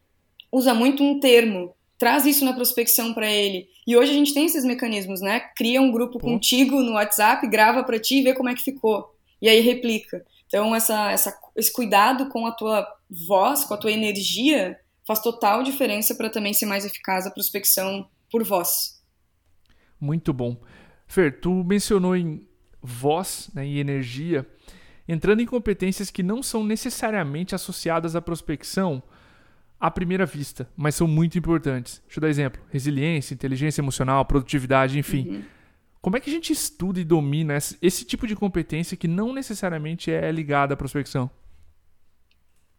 usa 0.50 0.74
muito 0.74 1.04
um 1.04 1.20
termo 1.20 1.74
traz 2.02 2.26
isso 2.26 2.44
na 2.44 2.52
prospecção 2.52 3.14
para 3.14 3.30
ele. 3.30 3.68
E 3.86 3.96
hoje 3.96 4.10
a 4.10 4.14
gente 4.14 4.34
tem 4.34 4.44
esses 4.44 4.64
mecanismos, 4.64 5.20
né? 5.20 5.38
Cria 5.54 5.80
um 5.80 5.92
grupo 5.92 6.18
Pô. 6.18 6.26
contigo 6.26 6.82
no 6.82 6.94
WhatsApp, 6.94 7.46
grava 7.46 7.84
para 7.84 7.96
ti 7.96 8.16
e 8.18 8.22
vê 8.24 8.34
como 8.34 8.48
é 8.48 8.56
que 8.56 8.64
ficou. 8.64 9.14
E 9.40 9.48
aí 9.48 9.60
replica. 9.60 10.26
Então 10.48 10.74
essa, 10.74 11.12
essa, 11.12 11.32
esse 11.54 11.72
cuidado 11.72 12.28
com 12.28 12.44
a 12.44 12.50
tua 12.50 12.84
voz, 13.08 13.62
com 13.62 13.74
a 13.74 13.76
tua 13.76 13.92
energia, 13.92 14.76
faz 15.06 15.20
total 15.20 15.62
diferença 15.62 16.12
para 16.16 16.28
também 16.28 16.52
ser 16.52 16.66
mais 16.66 16.84
eficaz 16.84 17.24
a 17.24 17.30
prospecção 17.30 18.08
por 18.28 18.42
voz. 18.42 19.00
Muito 20.00 20.32
bom. 20.32 20.56
Fer, 21.06 21.40
tu 21.40 21.62
mencionou 21.62 22.16
em 22.16 22.48
voz 22.82 23.48
né, 23.54 23.64
e 23.64 23.78
energia, 23.78 24.44
entrando 25.06 25.40
em 25.40 25.46
competências 25.46 26.10
que 26.10 26.24
não 26.24 26.42
são 26.42 26.64
necessariamente 26.64 27.54
associadas 27.54 28.16
à 28.16 28.20
prospecção 28.20 29.00
à 29.82 29.90
primeira 29.90 30.24
vista, 30.24 30.68
mas 30.76 30.94
são 30.94 31.08
muito 31.08 31.36
importantes. 31.36 32.00
Deixa 32.06 32.18
eu 32.18 32.22
dar 32.22 32.28
exemplo: 32.28 32.62
resiliência, 32.70 33.34
inteligência 33.34 33.80
emocional, 33.80 34.24
produtividade, 34.24 34.96
enfim. 34.96 35.28
Uhum. 35.28 35.42
Como 36.00 36.16
é 36.16 36.20
que 36.20 36.30
a 36.30 36.32
gente 36.32 36.52
estuda 36.52 37.00
e 37.00 37.04
domina 37.04 37.56
esse, 37.56 37.76
esse 37.82 38.04
tipo 38.04 38.26
de 38.26 38.36
competência 38.36 38.96
que 38.96 39.08
não 39.08 39.32
necessariamente 39.32 40.10
é 40.10 40.30
ligada 40.30 40.74
à 40.74 40.76
prospecção? 40.76 41.28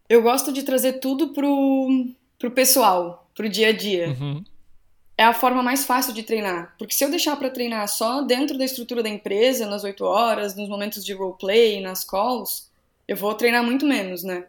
Eu 0.08 0.22
gosto 0.22 0.50
de 0.50 0.62
trazer 0.62 0.94
tudo 0.94 1.28
pro, 1.34 2.06
pro 2.38 2.50
pessoal, 2.50 3.30
pro 3.34 3.48
dia 3.48 3.68
a 3.68 3.72
dia. 3.72 4.08
Uhum. 4.08 4.42
É 5.16 5.24
a 5.24 5.34
forma 5.34 5.62
mais 5.62 5.84
fácil 5.84 6.12
de 6.12 6.22
treinar. 6.22 6.74
Porque 6.78 6.94
se 6.94 7.04
eu 7.04 7.10
deixar 7.10 7.36
para 7.36 7.50
treinar 7.50 7.86
só 7.88 8.22
dentro 8.22 8.58
da 8.58 8.64
estrutura 8.64 9.02
da 9.02 9.08
empresa, 9.08 9.66
nas 9.66 9.84
8 9.84 10.04
horas, 10.04 10.56
nos 10.56 10.68
momentos 10.68 11.04
de 11.04 11.12
roleplay, 11.12 11.80
nas 11.80 12.02
calls, 12.02 12.70
eu 13.06 13.16
vou 13.16 13.34
treinar 13.34 13.62
muito 13.62 13.86
menos, 13.86 14.22
né? 14.22 14.46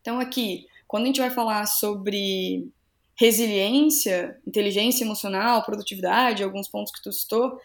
Então 0.00 0.18
aqui, 0.18 0.66
quando 0.90 1.04
a 1.04 1.06
gente 1.06 1.20
vai 1.20 1.30
falar 1.30 1.66
sobre 1.66 2.68
resiliência, 3.14 4.36
inteligência 4.44 5.04
emocional, 5.04 5.64
produtividade, 5.64 6.42
alguns 6.42 6.66
pontos 6.66 6.92
que 6.92 7.00
tu 7.00 7.12
citou, 7.12 7.60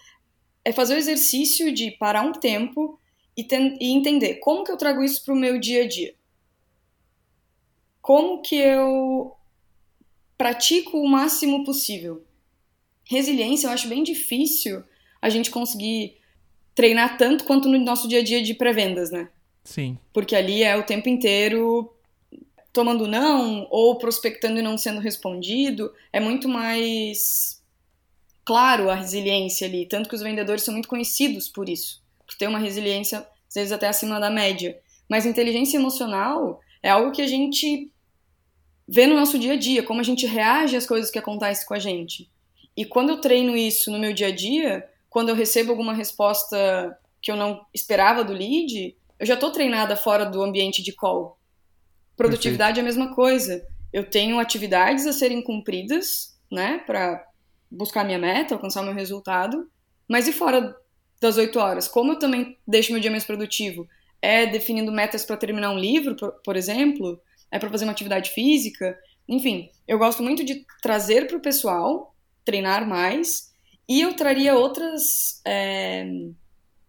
é 0.63 0.71
fazer 0.71 0.93
o 0.93 0.99
exercício 0.99 1.73
de 1.73 1.89
parar 1.89 2.21
um 2.21 2.33
tempo 2.33 2.99
e, 3.35 3.43
ten, 3.43 3.79
e 3.81 3.93
entender 3.93 4.35
como 4.35 4.63
que 4.63 4.71
eu 4.71 4.77
trago 4.77 5.03
isso 5.03 5.25
para 5.25 5.33
o 5.33 5.37
meu 5.37 5.59
dia 5.59 5.85
a 5.85 5.87
dia. 5.87 6.13
Como 7.99 8.43
que 8.43 8.57
eu 8.57 9.35
pratico 10.37 10.99
o 10.99 11.07
máximo 11.07 11.63
possível. 11.63 12.23
Resiliência 13.05 13.65
eu 13.65 13.71
acho 13.71 13.87
bem 13.87 14.03
difícil 14.03 14.83
a 15.19 15.31
gente 15.31 15.49
conseguir 15.49 16.15
treinar 16.75 17.17
tanto 17.17 17.43
quanto 17.43 17.67
no 17.67 17.79
nosso 17.79 18.07
dia 18.07 18.19
a 18.19 18.23
dia 18.23 18.43
de 18.43 18.53
pré-vendas, 18.53 19.09
né? 19.09 19.31
Sim. 19.63 19.97
Porque 20.13 20.35
ali 20.35 20.61
é 20.61 20.77
o 20.77 20.83
tempo 20.83 21.09
inteiro 21.09 21.94
tomando 22.75 23.07
não 23.07 23.65
ou 23.71 23.97
prospectando 23.97 24.59
e 24.59 24.61
não 24.61 24.77
sendo 24.77 24.99
respondido. 24.99 25.93
É 26.11 26.19
muito 26.19 26.49
mais 26.49 27.63
claro 28.43 28.89
a 28.89 28.95
resiliência 28.95 29.65
ali, 29.65 29.87
tanto 29.87 30.09
que 30.09 30.15
os 30.15 30.21
vendedores 30.21 30.61
são 30.61 30.73
muito 30.73 30.89
conhecidos 30.89 31.47
por 31.47 31.69
isso, 31.69 32.03
por 32.27 32.35
ter 32.35 32.47
uma 32.47 32.59
resiliência 32.59 33.19
às 33.19 33.55
vezes 33.55 33.71
até 33.71 33.87
acima 33.87 34.19
da 34.19 34.29
média. 34.29 34.77
Mas 35.09 35.25
inteligência 35.25 35.77
emocional 35.77 36.59
é 36.83 36.89
algo 36.89 37.13
que 37.13 37.21
a 37.21 37.27
gente 37.27 37.89
vê 38.85 39.07
no 39.07 39.15
nosso 39.15 39.39
dia 39.39 39.53
a 39.53 39.57
dia, 39.57 39.81
como 39.81 40.01
a 40.01 40.03
gente 40.03 40.27
reage 40.27 40.75
às 40.75 40.85
coisas 40.85 41.09
que 41.09 41.17
acontecem 41.17 41.65
com 41.65 41.73
a 41.73 41.79
gente. 41.79 42.29
E 42.75 42.83
quando 42.83 43.09
eu 43.09 43.21
treino 43.21 43.55
isso 43.55 43.89
no 43.89 43.97
meu 43.97 44.13
dia 44.13 44.27
a 44.27 44.35
dia, 44.35 44.85
quando 45.09 45.29
eu 45.29 45.35
recebo 45.35 45.71
alguma 45.71 45.93
resposta 45.93 46.99
que 47.21 47.31
eu 47.31 47.37
não 47.37 47.65
esperava 47.73 48.21
do 48.21 48.33
lead, 48.33 48.95
eu 49.17 49.25
já 49.25 49.35
estou 49.35 49.49
treinada 49.49 49.95
fora 49.95 50.25
do 50.25 50.43
ambiente 50.43 50.83
de 50.83 50.91
call. 50.91 51.39
Produtividade 52.15 52.75
Perfeito. 52.75 52.79
é 52.79 52.81
a 52.81 53.03
mesma 53.03 53.15
coisa. 53.15 53.65
Eu 53.91 54.09
tenho 54.09 54.39
atividades 54.39 55.05
a 55.05 55.13
serem 55.13 55.41
cumpridas, 55.41 56.37
né, 56.51 56.79
para 56.85 57.25
buscar 57.69 58.03
minha 58.03 58.19
meta, 58.19 58.55
alcançar 58.55 58.83
meu 58.83 58.93
resultado. 58.93 59.69
Mas 60.07 60.27
e 60.27 60.33
fora 60.33 60.75
das 61.19 61.37
oito 61.37 61.59
horas? 61.59 61.87
Como 61.87 62.13
eu 62.13 62.19
também 62.19 62.57
deixo 62.67 62.91
meu 62.91 63.01
dia 63.01 63.11
mais 63.11 63.25
produtivo? 63.25 63.87
É 64.21 64.45
definindo 64.45 64.91
metas 64.91 65.25
para 65.25 65.37
terminar 65.37 65.71
um 65.71 65.79
livro, 65.79 66.15
por, 66.15 66.31
por 66.43 66.55
exemplo? 66.55 67.19
É 67.51 67.59
para 67.59 67.69
fazer 67.69 67.85
uma 67.85 67.91
atividade 67.91 68.31
física? 68.31 68.97
Enfim, 69.27 69.69
eu 69.87 69.97
gosto 69.97 70.21
muito 70.21 70.43
de 70.43 70.65
trazer 70.81 71.27
para 71.27 71.37
o 71.37 71.41
pessoal, 71.41 72.15
treinar 72.43 72.87
mais, 72.87 73.51
e 73.87 74.01
eu 74.01 74.13
traria 74.15 74.55
outras, 74.55 75.41
é, 75.45 76.05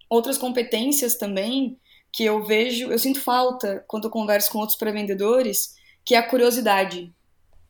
outras 0.09 0.39
competências 0.39 1.17
também 1.17 1.79
que 2.17 2.25
eu 2.25 2.43
vejo, 2.43 2.91
eu 2.91 2.99
sinto 2.99 3.21
falta 3.21 3.85
quando 3.87 4.05
eu 4.05 4.11
converso 4.11 4.51
com 4.51 4.59
outros 4.59 4.79
pré-vendedores, 4.79 5.75
que 6.03 6.15
é 6.15 6.19
a 6.19 6.27
curiosidade. 6.27 7.15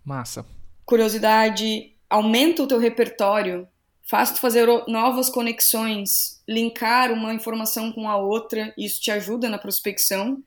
Massa. 0.05 0.47
Curiosidade, 0.85 1.93
aumenta 2.09 2.63
o 2.63 2.67
teu 2.69 2.79
repertório, 2.79 3.67
faz 4.09 4.31
tu 4.31 4.39
fazer 4.39 4.69
novas 4.87 5.29
conexões, 5.29 6.41
linkar 6.49 7.11
uma 7.11 7.35
informação 7.35 7.91
com 7.91 8.09
a 8.09 8.17
outra, 8.17 8.73
isso 8.79 9.01
te 9.01 9.11
ajuda 9.11 9.49
na 9.49 9.59
prospecção. 9.59 10.41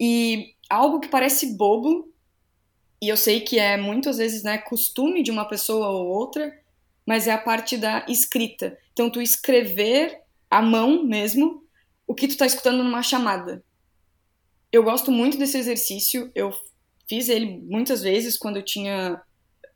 E 0.00 0.54
algo 0.70 0.98
que 0.98 1.08
parece 1.08 1.54
bobo, 1.54 2.10
e 2.98 3.10
eu 3.10 3.16
sei 3.18 3.42
que 3.42 3.58
é 3.58 3.76
muitas 3.76 4.16
vezes 4.16 4.42
né, 4.42 4.56
costume 4.56 5.22
de 5.22 5.30
uma 5.30 5.44
pessoa 5.44 5.88
ou 5.88 6.06
outra, 6.06 6.50
mas 7.04 7.28
é 7.28 7.32
a 7.32 7.38
parte 7.38 7.76
da 7.76 8.06
escrita. 8.08 8.78
Então, 8.94 9.10
tu 9.10 9.20
escrever 9.20 10.18
à 10.50 10.62
mão 10.62 11.04
mesmo 11.04 11.62
o 12.06 12.14
que 12.14 12.28
tu 12.28 12.36
tá 12.36 12.46
escutando 12.46 12.82
numa 12.82 13.02
chamada. 13.02 13.64
Eu 14.70 14.82
gosto 14.82 15.10
muito 15.10 15.38
desse 15.38 15.56
exercício, 15.56 16.30
eu 16.34 16.52
fiz 17.08 17.28
ele 17.28 17.60
muitas 17.64 18.02
vezes 18.02 18.36
quando 18.36 18.56
eu 18.56 18.64
tinha 18.64 19.22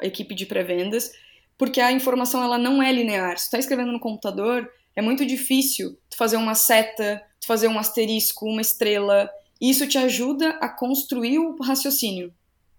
equipe 0.02 0.34
de 0.34 0.46
pré-vendas, 0.46 1.12
porque 1.56 1.80
a 1.80 1.92
informação 1.92 2.42
ela 2.42 2.58
não 2.58 2.82
é 2.82 2.92
linear. 2.92 3.38
Se 3.38 3.48
tu 3.48 3.52
tá 3.52 3.58
escrevendo 3.58 3.92
no 3.92 4.00
computador, 4.00 4.70
é 4.94 5.02
muito 5.02 5.24
difícil 5.26 5.98
tu 6.08 6.16
fazer 6.16 6.36
uma 6.36 6.54
seta, 6.54 7.22
tu 7.40 7.46
fazer 7.46 7.68
um 7.68 7.78
asterisco, 7.78 8.46
uma 8.46 8.60
estrela. 8.60 9.30
E 9.60 9.70
isso 9.70 9.86
te 9.86 9.98
ajuda 9.98 10.50
a 10.60 10.68
construir 10.68 11.38
o 11.38 11.56
raciocínio. 11.60 12.32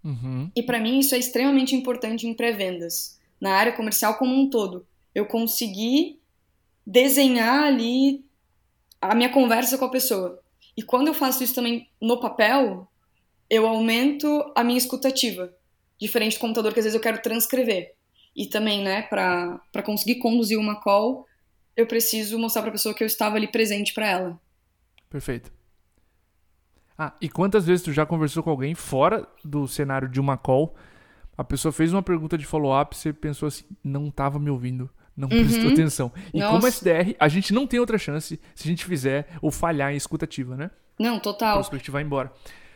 Uhum. 0.03 0.49
E 0.55 0.63
para 0.63 0.79
mim 0.79 0.99
isso 0.99 1.13
é 1.13 1.17
extremamente 1.17 1.75
importante 1.75 2.25
em 2.25 2.33
pré-vendas, 2.33 3.19
na 3.39 3.53
área 3.53 3.73
comercial 3.73 4.17
como 4.17 4.33
um 4.33 4.49
todo. 4.49 4.85
Eu 5.13 5.25
consegui 5.25 6.19
desenhar 6.85 7.63
ali 7.63 8.23
a 9.01 9.15
minha 9.15 9.29
conversa 9.29 9.77
com 9.77 9.85
a 9.85 9.91
pessoa. 9.91 10.39
E 10.75 10.83
quando 10.83 11.07
eu 11.07 11.13
faço 11.13 11.43
isso 11.43 11.55
também 11.55 11.89
no 12.01 12.19
papel, 12.19 12.87
eu 13.49 13.67
aumento 13.67 14.51
a 14.55 14.63
minha 14.63 14.77
escutativa. 14.77 15.53
Diferente 15.99 16.37
do 16.37 16.41
computador, 16.41 16.73
que 16.73 16.79
às 16.79 16.85
vezes 16.85 16.95
eu 16.95 17.01
quero 17.01 17.21
transcrever. 17.21 17.93
E 18.35 18.45
também, 18.45 18.83
né, 18.83 19.01
para 19.01 19.83
conseguir 19.83 20.15
conduzir 20.15 20.57
uma 20.57 20.79
call, 20.79 21.27
eu 21.75 21.85
preciso 21.87 22.37
mostrar 22.37 22.61
para 22.61 22.69
a 22.69 22.73
pessoa 22.73 22.93
que 22.93 23.03
eu 23.03 23.07
estava 23.07 23.35
ali 23.35 23.47
presente 23.47 23.93
para 23.93 24.07
ela. 24.07 24.41
Perfeito. 25.09 25.51
Ah, 26.97 27.13
e 27.21 27.29
quantas 27.29 27.65
vezes 27.65 27.83
tu 27.83 27.93
já 27.93 28.05
conversou 28.05 28.43
com 28.43 28.49
alguém 28.49 28.75
fora 28.75 29.27
do 29.43 29.67
cenário 29.67 30.07
de 30.07 30.19
uma 30.19 30.37
call? 30.37 30.75
A 31.37 31.43
pessoa 31.43 31.71
fez 31.71 31.93
uma 31.93 32.03
pergunta 32.03 32.37
de 32.37 32.45
follow-up, 32.45 32.95
você 32.95 33.13
pensou 33.13 33.47
assim, 33.47 33.63
não 33.81 34.09
estava 34.09 34.37
me 34.37 34.49
ouvindo, 34.49 34.89
não 35.19 35.27
uhum. 35.27 35.43
prestou 35.43 35.71
atenção. 35.71 36.11
E 36.33 36.39
Nossa. 36.39 36.51
como 36.53 36.67
SDR, 36.67 37.15
a 37.19 37.27
gente 37.27 37.53
não 37.53 37.67
tem 37.67 37.79
outra 37.79 37.97
chance 37.97 38.39
se 38.55 38.67
a 38.67 38.71
gente 38.71 38.85
fizer 38.85 39.27
ou 39.41 39.51
falhar 39.51 39.91
em 39.91 39.97
escutativa, 39.97 40.55
né? 40.55 40.71
Não, 40.97 41.19
total. 41.19 41.51
O 41.51 41.59
prospect 41.59 41.91
vai 41.91 42.03
embora. 42.03 42.31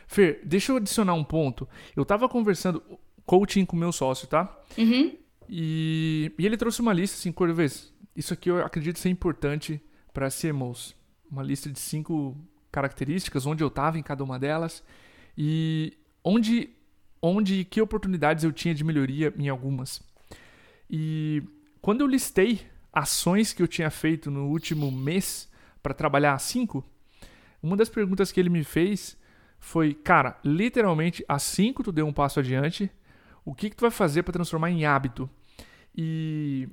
Fer, 0.06 0.40
deixa 0.44 0.72
eu 0.72 0.76
adicionar 0.76 1.14
um 1.14 1.24
ponto. 1.24 1.68
Eu 1.96 2.04
tava 2.04 2.28
conversando, 2.28 2.82
coaching 3.24 3.64
com 3.64 3.76
meu 3.76 3.92
sócio, 3.92 4.28
tá? 4.28 4.54
Uhum. 4.76 5.16
E, 5.48 6.32
e 6.38 6.46
ele 6.46 6.56
trouxe 6.56 6.80
uma 6.80 6.92
lista, 6.92 7.16
assim, 7.16 7.32
Corvez, 7.32 7.92
isso 8.14 8.32
aqui 8.32 8.50
eu 8.50 8.64
acredito 8.64 8.98
ser 8.98 9.08
importante 9.08 9.80
para 10.12 10.28
CMOs. 10.30 10.94
Uma 11.30 11.42
lista 11.42 11.70
de 11.70 11.78
cinco 11.78 12.36
características, 12.70 13.46
onde 13.46 13.62
eu 13.62 13.68
estava 13.68 13.98
em 13.98 14.02
cada 14.02 14.22
uma 14.22 14.38
delas 14.38 14.82
e 15.36 15.96
onde, 16.22 16.70
onde 17.20 17.64
que 17.64 17.80
oportunidades 17.80 18.44
eu 18.44 18.52
tinha 18.52 18.74
de 18.74 18.84
melhoria 18.84 19.32
em 19.36 19.48
algumas. 19.48 20.02
E 20.90 21.42
quando 21.84 22.00
eu 22.00 22.06
listei 22.06 22.62
ações 22.90 23.52
que 23.52 23.62
eu 23.62 23.68
tinha 23.68 23.90
feito 23.90 24.30
no 24.30 24.46
último 24.46 24.90
mês 24.90 25.50
para 25.82 25.92
trabalhar 25.92 26.32
a 26.32 26.38
cinco, 26.38 26.82
uma 27.62 27.76
das 27.76 27.90
perguntas 27.90 28.32
que 28.32 28.40
ele 28.40 28.48
me 28.48 28.64
fez 28.64 29.18
foi, 29.58 29.92
cara, 29.92 30.38
literalmente, 30.42 31.22
assim 31.28 31.74
que 31.74 31.82
tu 31.82 31.92
deu 31.92 32.06
um 32.06 32.12
passo 32.12 32.40
adiante, 32.40 32.90
o 33.44 33.54
que, 33.54 33.68
que 33.68 33.76
tu 33.76 33.82
vai 33.82 33.90
fazer 33.90 34.22
para 34.22 34.32
transformar 34.32 34.70
em 34.70 34.86
hábito? 34.86 35.28
E 35.94 36.70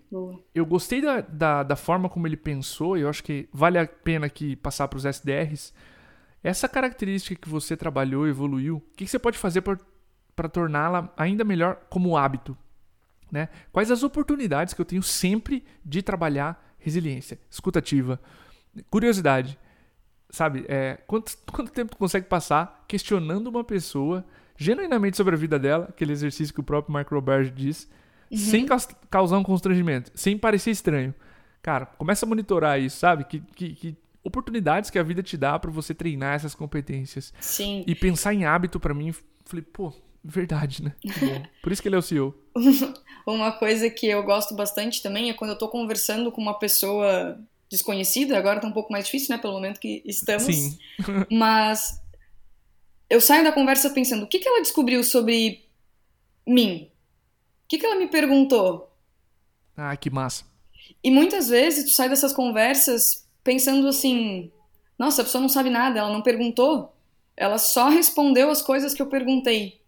eu 0.56 0.66
gostei 0.66 1.02
da, 1.02 1.20
da, 1.20 1.64
da, 1.64 1.76
forma 1.76 2.08
como 2.08 2.26
ele 2.26 2.38
pensou, 2.38 2.98
e 2.98 3.02
eu 3.02 3.10
acho 3.10 3.22
que 3.22 3.50
vale 3.52 3.78
a 3.78 3.86
pena 3.86 4.28
aqui 4.28 4.56
passar 4.56 4.88
para 4.88 4.96
os 4.96 5.04
SDRs. 5.04 5.74
Essa 6.42 6.70
característica 6.70 7.36
que 7.36 7.50
você 7.50 7.76
trabalhou, 7.76 8.30
evoluiu, 8.30 8.78
o 8.78 8.96
que, 8.96 9.04
que 9.04 9.12
você 9.12 9.20
pode 9.20 9.38
fazer 9.38 9.62
para 9.62 10.48
torná-la 10.48 11.14
ainda 11.18 11.44
melhor 11.44 11.82
como 11.90 12.16
hábito? 12.16 12.58
Né? 13.32 13.48
Quais 13.72 13.90
as 13.90 14.04
oportunidades 14.04 14.74
que 14.74 14.82
eu 14.82 14.86
tenho 14.86 15.02
sempre 15.02 15.64
de 15.86 16.02
trabalhar 16.02 16.76
resiliência, 16.78 17.40
escutativa, 17.50 18.20
curiosidade? 18.90 19.58
Sabe, 20.30 20.66
é, 20.68 21.00
quanto, 21.08 21.38
quanto 21.52 21.72
tempo 21.72 21.92
tu 21.92 21.98
consegue 21.98 22.28
passar 22.28 22.86
questionando 22.88 23.48
uma 23.48 23.64
pessoa 23.64 24.26
genuinamente 24.58 25.18
sobre 25.18 25.36
a 25.36 25.38
vida 25.38 25.58
dela, 25.58 25.88
aquele 25.90 26.12
exercício 26.12 26.54
que 26.54 26.60
o 26.60 26.64
próprio 26.64 26.94
Mark 26.94 27.10
Roberge 27.10 27.52
diz, 27.52 27.90
uhum. 28.30 28.38
sem 28.38 28.66
causar 29.10 29.38
um 29.38 29.44
constrangimento, 29.44 30.12
sem 30.14 30.38
parecer 30.38 30.72
estranho. 30.72 31.14
Cara, 31.62 31.86
começa 31.86 32.26
a 32.26 32.30
monitorar 32.30 32.80
isso, 32.80 32.98
sabe? 32.98 33.24
Que, 33.26 33.40
que, 33.40 33.74
que 33.76 33.98
oportunidades 34.24 34.90
que 34.90 35.00
a 35.00 35.04
vida 35.04 35.24
te 35.24 35.38
dá 35.38 35.58
para 35.58 35.72
você 35.72 35.94
treinar 35.94 36.36
essas 36.36 36.56
competências. 36.56 37.34
Sim. 37.40 37.84
E 37.88 37.96
pensar 37.96 38.34
em 38.34 38.46
hábito 38.46 38.80
para 38.80 38.94
mim, 38.94 39.14
falei, 39.46 39.64
pô, 39.64 39.94
Verdade, 40.24 40.84
né? 40.84 40.96
Por 41.62 41.72
isso 41.72 41.82
que 41.82 41.88
ele 41.88 41.96
é 41.96 42.00
o 42.00 42.02
CEO. 42.02 42.36
uma 43.26 43.52
coisa 43.52 43.90
que 43.90 44.08
eu 44.08 44.24
gosto 44.24 44.56
bastante 44.56 45.02
também 45.02 45.30
é 45.30 45.34
quando 45.34 45.52
eu 45.52 45.58
tô 45.58 45.68
conversando 45.68 46.32
com 46.32 46.42
uma 46.42 46.58
pessoa 46.58 47.40
desconhecida, 47.70 48.38
agora 48.38 48.60
tá 48.60 48.68
um 48.68 48.74
pouco 48.74 48.92
mais 48.92 49.06
difícil, 49.06 49.34
né, 49.34 49.42
pelo 49.42 49.54
momento 49.54 49.80
que 49.80 50.04
estamos. 50.06 50.44
Sim. 50.44 50.78
mas 51.32 52.02
eu 53.10 53.20
saio 53.20 53.44
da 53.44 53.52
conversa 53.52 53.90
pensando, 53.90 54.24
o 54.24 54.28
que, 54.28 54.40
que 54.40 54.48
ela 54.48 54.62
descobriu 54.62 55.04
sobre 55.04 55.66
mim? 56.46 56.90
O 57.64 57.68
que, 57.68 57.78
que 57.78 57.86
ela 57.86 57.96
me 57.96 58.08
perguntou? 58.08 58.90
Ah, 59.76 59.96
que 59.98 60.10
massa. 60.10 60.46
E 61.04 61.10
muitas 61.10 61.50
vezes 61.50 61.86
tu 61.86 61.92
sai 61.92 62.10
dessas 62.10 62.34
conversas 62.34 63.28
pensando 63.44 63.88
assim, 63.88 64.52
nossa, 65.00 65.22
a 65.22 65.26
pessoa 65.26 65.42
não 65.42 65.50
sabe 65.50 65.70
nada, 65.70 66.00
ela 66.00 66.12
não 66.12 66.22
perguntou, 66.22 66.96
ela 67.36 67.58
só 67.58 67.90
respondeu 67.90 68.50
as 68.52 68.62
coisas 68.62 68.94
que 68.94 69.02
eu 69.02 69.08
perguntei. 69.08 69.81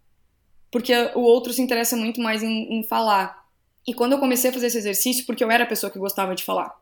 Porque 0.74 0.92
o 1.14 1.20
outro 1.20 1.52
se 1.52 1.62
interessa 1.62 1.96
muito 1.96 2.20
mais 2.20 2.42
em, 2.42 2.80
em 2.80 2.82
falar. 2.82 3.46
E 3.86 3.94
quando 3.94 4.14
eu 4.14 4.18
comecei 4.18 4.50
a 4.50 4.52
fazer 4.52 4.66
esse 4.66 4.78
exercício, 4.78 5.24
porque 5.24 5.44
eu 5.44 5.48
era 5.48 5.62
a 5.62 5.68
pessoa 5.68 5.88
que 5.88 6.00
gostava 6.00 6.34
de 6.34 6.42
falar. 6.42 6.74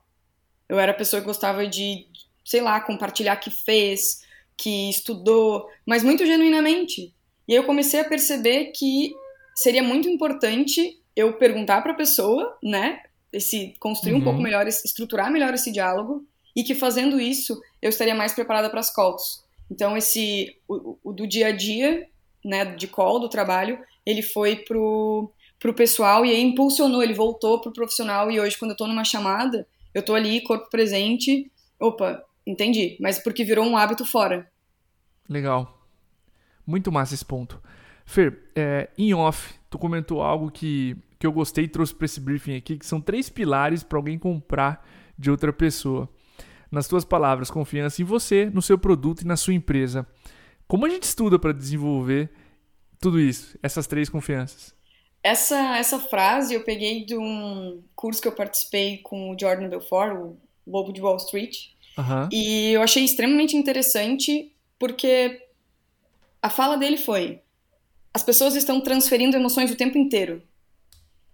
Eu 0.66 0.78
era 0.78 0.92
a 0.92 0.94
pessoa 0.94 1.20
que 1.20 1.26
gostava 1.26 1.66
de, 1.66 2.06
sei 2.42 2.62
lá, 2.62 2.80
compartilhar 2.80 3.36
que 3.36 3.50
fez, 3.50 4.22
que 4.56 4.88
estudou, 4.88 5.68
mas 5.84 6.02
muito 6.02 6.24
genuinamente. 6.24 7.12
E 7.46 7.52
aí 7.52 7.58
eu 7.58 7.64
comecei 7.64 8.00
a 8.00 8.04
perceber 8.08 8.72
que 8.74 9.12
seria 9.54 9.82
muito 9.82 10.08
importante 10.08 10.98
eu 11.14 11.34
perguntar 11.34 11.82
para 11.82 11.92
a 11.92 11.96
pessoa, 11.96 12.56
né, 12.62 13.02
esse 13.30 13.74
construir 13.78 14.14
uhum. 14.14 14.20
um 14.20 14.24
pouco 14.24 14.40
melhor, 14.40 14.66
estruturar 14.66 15.30
melhor 15.30 15.52
esse 15.52 15.70
diálogo 15.70 16.26
e 16.56 16.64
que 16.64 16.74
fazendo 16.74 17.20
isso 17.20 17.60
eu 17.82 17.90
estaria 17.90 18.14
mais 18.14 18.32
preparada 18.32 18.70
para 18.70 18.80
as 18.80 18.90
calls. 18.90 19.44
Então 19.70 19.94
esse 19.98 20.56
o, 20.66 20.96
o, 21.04 21.12
do 21.12 21.26
dia 21.26 21.48
a 21.48 21.52
dia, 21.52 22.08
né, 22.44 22.64
de 22.64 22.86
call 22.86 23.20
do 23.20 23.28
trabalho, 23.28 23.78
ele 24.04 24.22
foi 24.22 24.56
pro 24.56 25.32
pro 25.58 25.72
pessoal 25.72 26.26
e 26.26 26.30
aí 26.30 26.42
impulsionou, 26.42 27.04
ele 27.04 27.14
voltou 27.14 27.60
pro 27.60 27.72
profissional 27.72 28.28
e 28.28 28.40
hoje 28.40 28.58
quando 28.58 28.72
eu 28.72 28.74
estou 28.74 28.88
numa 28.88 29.04
chamada, 29.04 29.64
eu 29.94 30.04
tô 30.04 30.12
ali, 30.12 30.42
corpo 30.42 30.68
presente, 30.68 31.52
opa, 31.78 32.20
entendi, 32.44 32.96
mas 33.00 33.20
porque 33.20 33.44
virou 33.44 33.64
um 33.64 33.76
hábito 33.76 34.04
fora. 34.04 34.50
Legal. 35.28 35.80
Muito 36.66 36.90
massa 36.90 37.14
esse 37.14 37.24
ponto. 37.24 37.62
Fer, 38.04 38.50
é, 38.56 38.90
em 38.98 39.14
off, 39.14 39.54
tu 39.70 39.78
comentou 39.78 40.20
algo 40.20 40.50
que, 40.50 40.96
que 41.16 41.26
eu 41.26 41.32
gostei 41.32 41.64
e 41.64 41.68
trouxe 41.68 41.94
para 41.94 42.06
esse 42.06 42.20
briefing 42.20 42.56
aqui, 42.56 42.76
que 42.76 42.86
são 42.86 43.00
três 43.00 43.30
pilares 43.30 43.84
para 43.84 43.98
alguém 43.98 44.18
comprar 44.18 44.84
de 45.16 45.30
outra 45.30 45.52
pessoa. 45.52 46.08
Nas 46.70 46.88
tuas 46.88 47.04
palavras, 47.04 47.50
confiança 47.50 48.02
em 48.02 48.04
você, 48.04 48.50
no 48.52 48.62
seu 48.62 48.78
produto 48.78 49.20
e 49.20 49.26
na 49.26 49.36
sua 49.36 49.54
empresa. 49.54 50.06
Como 50.72 50.86
a 50.86 50.88
gente 50.88 51.02
estuda 51.02 51.38
para 51.38 51.52
desenvolver 51.52 52.30
tudo 52.98 53.20
isso, 53.20 53.58
essas 53.62 53.86
três 53.86 54.08
confianças? 54.08 54.74
Essa, 55.22 55.76
essa 55.76 55.98
frase 55.98 56.54
eu 56.54 56.64
peguei 56.64 57.04
de 57.04 57.14
um 57.14 57.82
curso 57.94 58.22
que 58.22 58.26
eu 58.26 58.32
participei 58.32 58.96
com 58.96 59.30
o 59.30 59.38
Jordan 59.38 59.68
Belfort, 59.68 60.16
o 60.16 60.38
Lobo 60.66 60.90
de 60.90 61.02
Wall 61.02 61.18
Street. 61.18 61.72
Uhum. 61.98 62.26
E 62.32 62.72
eu 62.72 62.80
achei 62.80 63.04
extremamente 63.04 63.54
interessante 63.54 64.50
porque 64.78 65.46
a 66.40 66.48
fala 66.48 66.78
dele 66.78 66.96
foi: 66.96 67.42
as 68.14 68.22
pessoas 68.22 68.56
estão 68.56 68.80
transferindo 68.80 69.36
emoções 69.36 69.70
o 69.70 69.76
tempo 69.76 69.98
inteiro. 69.98 70.42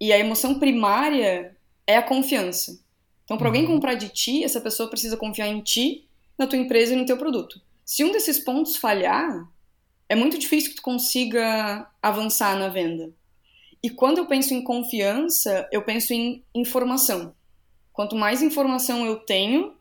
E 0.01 0.13
a 0.13 0.19
emoção 0.19 0.59
primária 0.59 1.57
é 1.87 1.97
a 1.97 2.03
confiança. 2.03 2.77
Então, 3.23 3.39
para 3.39 3.47
alguém 3.47 3.67
uhum. 3.67 3.75
comprar 3.75 3.95
de 3.95 4.09
ti, 4.09 4.43
essa 4.43 4.61
pessoa 4.61 4.91
precisa 4.91 5.17
confiar 5.17 5.47
em 5.47 5.61
ti, 5.61 6.09
na 6.37 6.45
tua 6.45 6.59
empresa 6.59 6.93
e 6.93 6.97
no 6.97 7.07
teu 7.07 7.17
produto. 7.17 7.68
Se 7.89 8.05
um 8.05 8.13
desses 8.13 8.39
pontos 8.39 8.77
falhar, 8.77 9.51
é 10.11 10.15
muito 10.15 10.39
difícil 10.39 10.69
que 10.69 10.77
tu 10.77 10.83
consiga 10.83 11.91
avançar 12.03 12.55
na 12.55 12.69
venda. 12.69 13.11
E 13.83 13.89
quando 13.89 14.19
eu 14.19 14.27
penso 14.27 14.53
em 14.53 14.63
confiança, 14.63 15.67
eu 15.73 15.83
penso 15.83 16.13
em 16.13 16.45
informação. 16.55 17.35
Quanto 17.91 18.15
mais 18.15 18.43
informação 18.43 19.07
eu 19.07 19.17
tenho, 19.17 19.75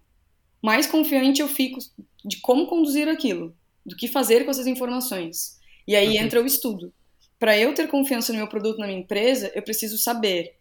mais 0.62 0.88
confiante 0.88 1.42
eu 1.42 1.50
fico 1.50 1.80
de 2.24 2.40
como 2.40 2.68
conduzir 2.68 3.10
aquilo, 3.10 3.54
do 3.86 3.94
que 3.94 4.08
fazer 4.08 4.46
com 4.46 4.52
essas 4.52 4.68
informações. 4.68 5.60
E 5.86 5.94
aí 5.94 6.12
okay. 6.12 6.20
entra 6.22 6.42
o 6.42 6.46
estudo. 6.46 6.94
Para 7.38 7.58
eu 7.58 7.74
ter 7.74 7.90
confiança 7.90 8.32
no 8.32 8.40
meu 8.40 8.48
produto, 8.48 8.80
na 8.80 8.88
minha 8.88 9.00
empresa, 9.00 9.52
eu 9.54 9.62
preciso 9.62 9.98
saber 9.98 10.56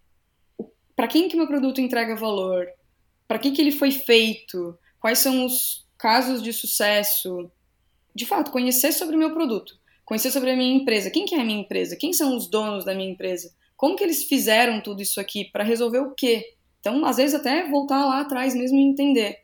para 0.96 1.06
quem 1.06 1.28
que 1.28 1.36
meu 1.36 1.46
produto 1.46 1.80
entrega 1.80 2.16
valor, 2.16 2.66
para 3.28 3.38
que 3.38 3.52
que 3.52 3.62
ele 3.62 3.70
foi 3.70 3.92
feito, 3.92 4.76
quais 4.98 5.20
são 5.20 5.46
os 5.46 5.85
casos 5.98 6.42
de 6.42 6.52
sucesso. 6.52 7.50
De 8.14 8.24
fato, 8.24 8.50
conhecer 8.50 8.92
sobre 8.92 9.16
o 9.16 9.18
meu 9.18 9.32
produto 9.32 9.78
conhecer 10.06 10.30
sobre 10.30 10.52
a 10.52 10.56
minha 10.56 10.74
empresa. 10.74 11.10
Quem 11.10 11.26
que 11.26 11.34
é 11.34 11.40
a 11.40 11.44
minha 11.44 11.60
empresa? 11.60 11.96
Quem 11.96 12.12
são 12.12 12.34
os 12.34 12.48
donos 12.48 12.84
da 12.84 12.94
minha 12.94 13.10
empresa? 13.10 13.52
Como 13.76 13.96
que 13.96 14.04
eles 14.04 14.22
fizeram 14.24 14.80
tudo 14.80 15.02
isso 15.02 15.20
aqui 15.20 15.44
para 15.44 15.64
resolver 15.64 15.98
o 15.98 16.14
quê? 16.14 16.54
Então, 16.80 17.04
às 17.04 17.16
vezes 17.16 17.34
até 17.34 17.68
voltar 17.68 18.06
lá 18.06 18.20
atrás 18.20 18.54
mesmo 18.54 18.78
e 18.78 18.84
entender. 18.84 19.40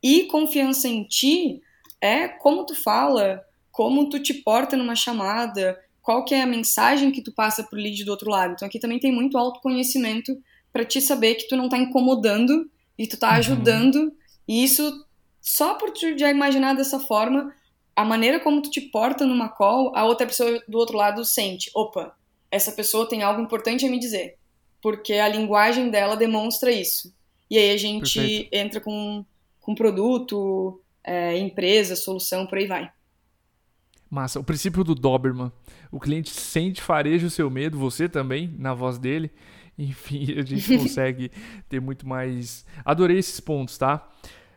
E 0.00 0.24
confiança 0.24 0.86
em 0.88 1.02
ti 1.04 1.60
é 2.00 2.28
como 2.28 2.64
tu 2.64 2.74
fala, 2.80 3.42
como 3.72 4.08
tu 4.08 4.20
te 4.20 4.32
porta 4.32 4.76
numa 4.76 4.94
chamada, 4.94 5.78
qual 6.00 6.24
que 6.24 6.34
é 6.34 6.42
a 6.42 6.46
mensagem 6.46 7.10
que 7.10 7.22
tu 7.22 7.32
passa 7.32 7.64
pro 7.64 7.78
lead 7.78 8.04
do 8.04 8.12
outro 8.12 8.30
lado. 8.30 8.52
Então 8.52 8.68
aqui 8.68 8.78
também 8.78 9.00
tem 9.00 9.10
muito 9.10 9.36
autoconhecimento 9.36 10.32
para 10.72 10.84
te 10.84 11.00
saber 11.00 11.34
que 11.34 11.48
tu 11.48 11.56
não 11.56 11.68
tá 11.68 11.76
incomodando 11.76 12.70
e 12.96 13.06
tu 13.06 13.16
tá 13.16 13.30
uhum. 13.30 13.34
ajudando. 13.34 14.12
E 14.46 14.62
isso 14.62 15.03
só 15.44 15.74
por 15.74 15.90
tu 15.90 16.16
já 16.16 16.30
imaginar 16.30 16.74
dessa 16.74 16.98
forma, 16.98 17.54
a 17.94 18.02
maneira 18.02 18.40
como 18.40 18.62
tu 18.62 18.70
te 18.70 18.80
porta 18.80 19.26
numa 19.26 19.50
call, 19.50 19.94
a 19.94 20.02
outra 20.06 20.26
pessoa 20.26 20.58
do 20.66 20.78
outro 20.78 20.96
lado 20.96 21.22
sente, 21.22 21.70
opa, 21.74 22.16
essa 22.50 22.72
pessoa 22.72 23.06
tem 23.06 23.22
algo 23.22 23.42
importante 23.42 23.84
a 23.84 23.90
me 23.90 23.98
dizer, 23.98 24.38
porque 24.80 25.12
a 25.12 25.28
linguagem 25.28 25.90
dela 25.90 26.16
demonstra 26.16 26.72
isso. 26.72 27.14
E 27.50 27.58
aí 27.58 27.70
a 27.72 27.76
gente 27.76 28.18
Perfeito. 28.18 28.48
entra 28.54 28.80
com, 28.80 29.22
com 29.60 29.74
produto, 29.74 30.80
é, 31.04 31.36
empresa, 31.36 31.94
solução, 31.94 32.46
por 32.46 32.56
aí 32.56 32.66
vai. 32.66 32.90
Massa. 34.08 34.40
O 34.40 34.44
princípio 34.44 34.82
do 34.82 34.94
Doberman. 34.94 35.52
O 35.92 36.00
cliente 36.00 36.30
sente, 36.30 36.80
fareja 36.80 37.26
o 37.26 37.30
seu 37.30 37.50
medo, 37.50 37.78
você 37.78 38.08
também, 38.08 38.54
na 38.58 38.72
voz 38.72 38.96
dele. 38.96 39.30
Enfim, 39.78 40.38
a 40.38 40.42
gente 40.42 40.66
consegue 40.78 41.30
ter 41.68 41.82
muito 41.82 42.08
mais. 42.08 42.64
Adorei 42.82 43.18
esses 43.18 43.40
pontos, 43.40 43.76
tá? 43.76 44.08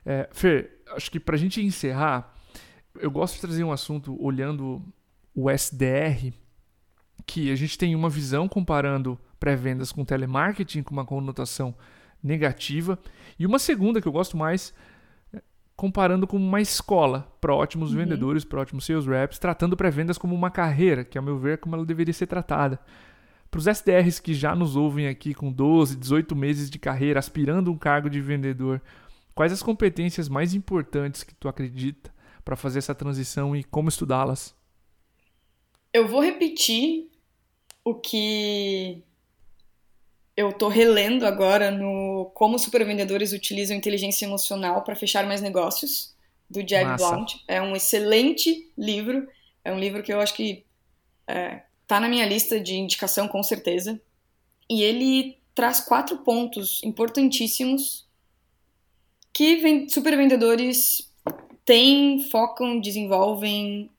É, 0.06 0.30
Fer, 0.32 0.77
acho 0.92 1.12
que 1.12 1.20
pra 1.20 1.38
gente 1.38 1.62
encerrar, 1.62 2.34
eu 3.00 3.12
gosto 3.12 3.36
de 3.36 3.42
trazer 3.42 3.64
um 3.64 3.72
assunto 3.72 4.18
olhando 4.24 4.82
o 5.36 5.50
SDR, 5.50 6.34
que 7.26 7.52
a 7.52 7.56
gente 7.56 7.78
tem 7.78 7.96
uma 7.96 8.10
visão 8.10 8.48
comparando 8.48 9.20
pré-vendas 9.40 9.92
com 9.92 10.04
telemarketing 10.04 10.82
com 10.84 10.94
uma 10.94 11.06
conotação 11.06 11.76
negativa, 12.24 12.98
e 13.38 13.46
uma 13.46 13.60
segunda 13.60 14.02
que 14.02 14.08
eu 14.08 14.12
gosto 14.12 14.36
mais 14.36 14.74
comparando 15.76 16.26
com 16.26 16.38
uma 16.38 16.60
escola 16.60 17.32
para 17.40 17.54
ótimos 17.54 17.92
uhum. 17.92 17.98
vendedores, 17.98 18.44
para 18.44 18.60
ótimos 18.60 18.84
sales 18.84 19.06
reps, 19.06 19.38
tratando 19.38 19.78
pré-vendas 19.78 20.18
como 20.18 20.34
uma 20.34 20.50
carreira, 20.50 21.06
que, 21.06 21.20
ao 21.20 21.24
meu 21.24 21.38
ver, 21.38 21.54
é 21.54 21.58
como 21.58 21.76
ela 21.76 21.86
deveria 21.86 22.14
ser 22.14 22.26
tratada. 22.26 22.80
Para 23.52 23.60
os 23.60 23.68
SDRs 23.68 24.20
que 24.20 24.34
já 24.34 24.56
nos 24.56 24.76
ouvem 24.76 25.08
aqui 25.08 25.36
com 25.36 25.52
12, 25.52 25.96
18 25.96 26.36
meses 26.36 26.70
de 26.70 26.80
carreira, 26.80 27.20
aspirando 27.20 27.72
um 27.72 27.78
cargo 27.78 28.10
de 28.10 28.20
vendedor, 28.20 28.82
quais 29.38 29.54
as 29.54 29.62
competências 29.62 30.28
mais 30.28 30.56
importantes 30.56 31.24
que 31.24 31.36
tu 31.36 31.48
acredita 31.48 32.12
para 32.44 32.56
fazer 32.56 32.80
essa 32.80 32.96
transição 32.96 33.56
e 33.56 33.64
como 33.64 33.88
estudá-las? 33.88 34.56
Eu 35.94 36.08
vou 36.08 36.22
repetir 36.22 37.08
o 37.86 37.94
que 37.94 39.04
eu 40.36 40.50
estou 40.50 40.70
relendo 40.70 41.24
agora 41.24 41.70
no 41.70 42.32
Como 42.34 42.58
Supervendedores 42.58 43.32
Utilizam 43.32 43.78
Inteligência 43.78 44.26
Emocional 44.26 44.82
para 44.82 44.96
Fechar 44.96 45.28
Mais 45.28 45.40
Negócios, 45.40 46.16
do 46.50 46.68
Jeb 46.68 46.98
Blount. 46.98 47.36
É 47.48 47.62
um 47.62 47.76
excelente 47.76 48.72
livro. 48.76 49.28
É 49.64 49.72
um 49.72 49.80
livro 49.80 50.02
que 50.02 50.12
eu 50.12 50.20
acho 50.20 50.34
que 50.34 50.66
é, 51.28 51.62
tá 51.86 52.00
na 52.00 52.10
minha 52.10 52.26
lista 52.26 52.60
de 52.60 52.76
indicação 52.76 53.28
com 53.28 53.44
certeza. 53.44 54.02
E 54.68 54.82
ele 54.82 55.38
traz 55.54 55.80
quatro 55.80 56.18
pontos 56.20 56.82
importantíssimos 56.84 58.07
que 59.38 59.88
supervendedores 59.88 61.14
têm, 61.64 62.28
focam, 62.32 62.80
desenvolvem 62.80 63.92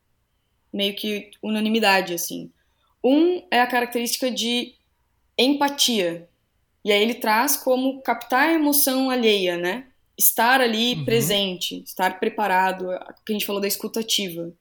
meio 0.72 0.96
que 0.96 1.30
unanimidade, 1.40 2.12
assim. 2.12 2.50
Um 3.04 3.46
é 3.48 3.60
a 3.60 3.66
característica 3.68 4.32
de 4.32 4.74
empatia. 5.38 6.28
E 6.84 6.90
aí 6.90 7.00
ele 7.00 7.14
traz 7.14 7.56
como 7.56 8.02
captar 8.02 8.48
a 8.48 8.52
emoção 8.54 9.10
alheia, 9.10 9.56
né? 9.56 9.86
Estar 10.18 10.60
ali 10.60 10.94
uhum. 10.94 11.04
presente, 11.04 11.84
estar 11.84 12.18
preparado, 12.18 12.88
o 12.88 13.24
que 13.24 13.30
a 13.30 13.32
gente 13.32 13.46
falou 13.46 13.62
da 13.62 13.68
escutativa. 13.68 14.52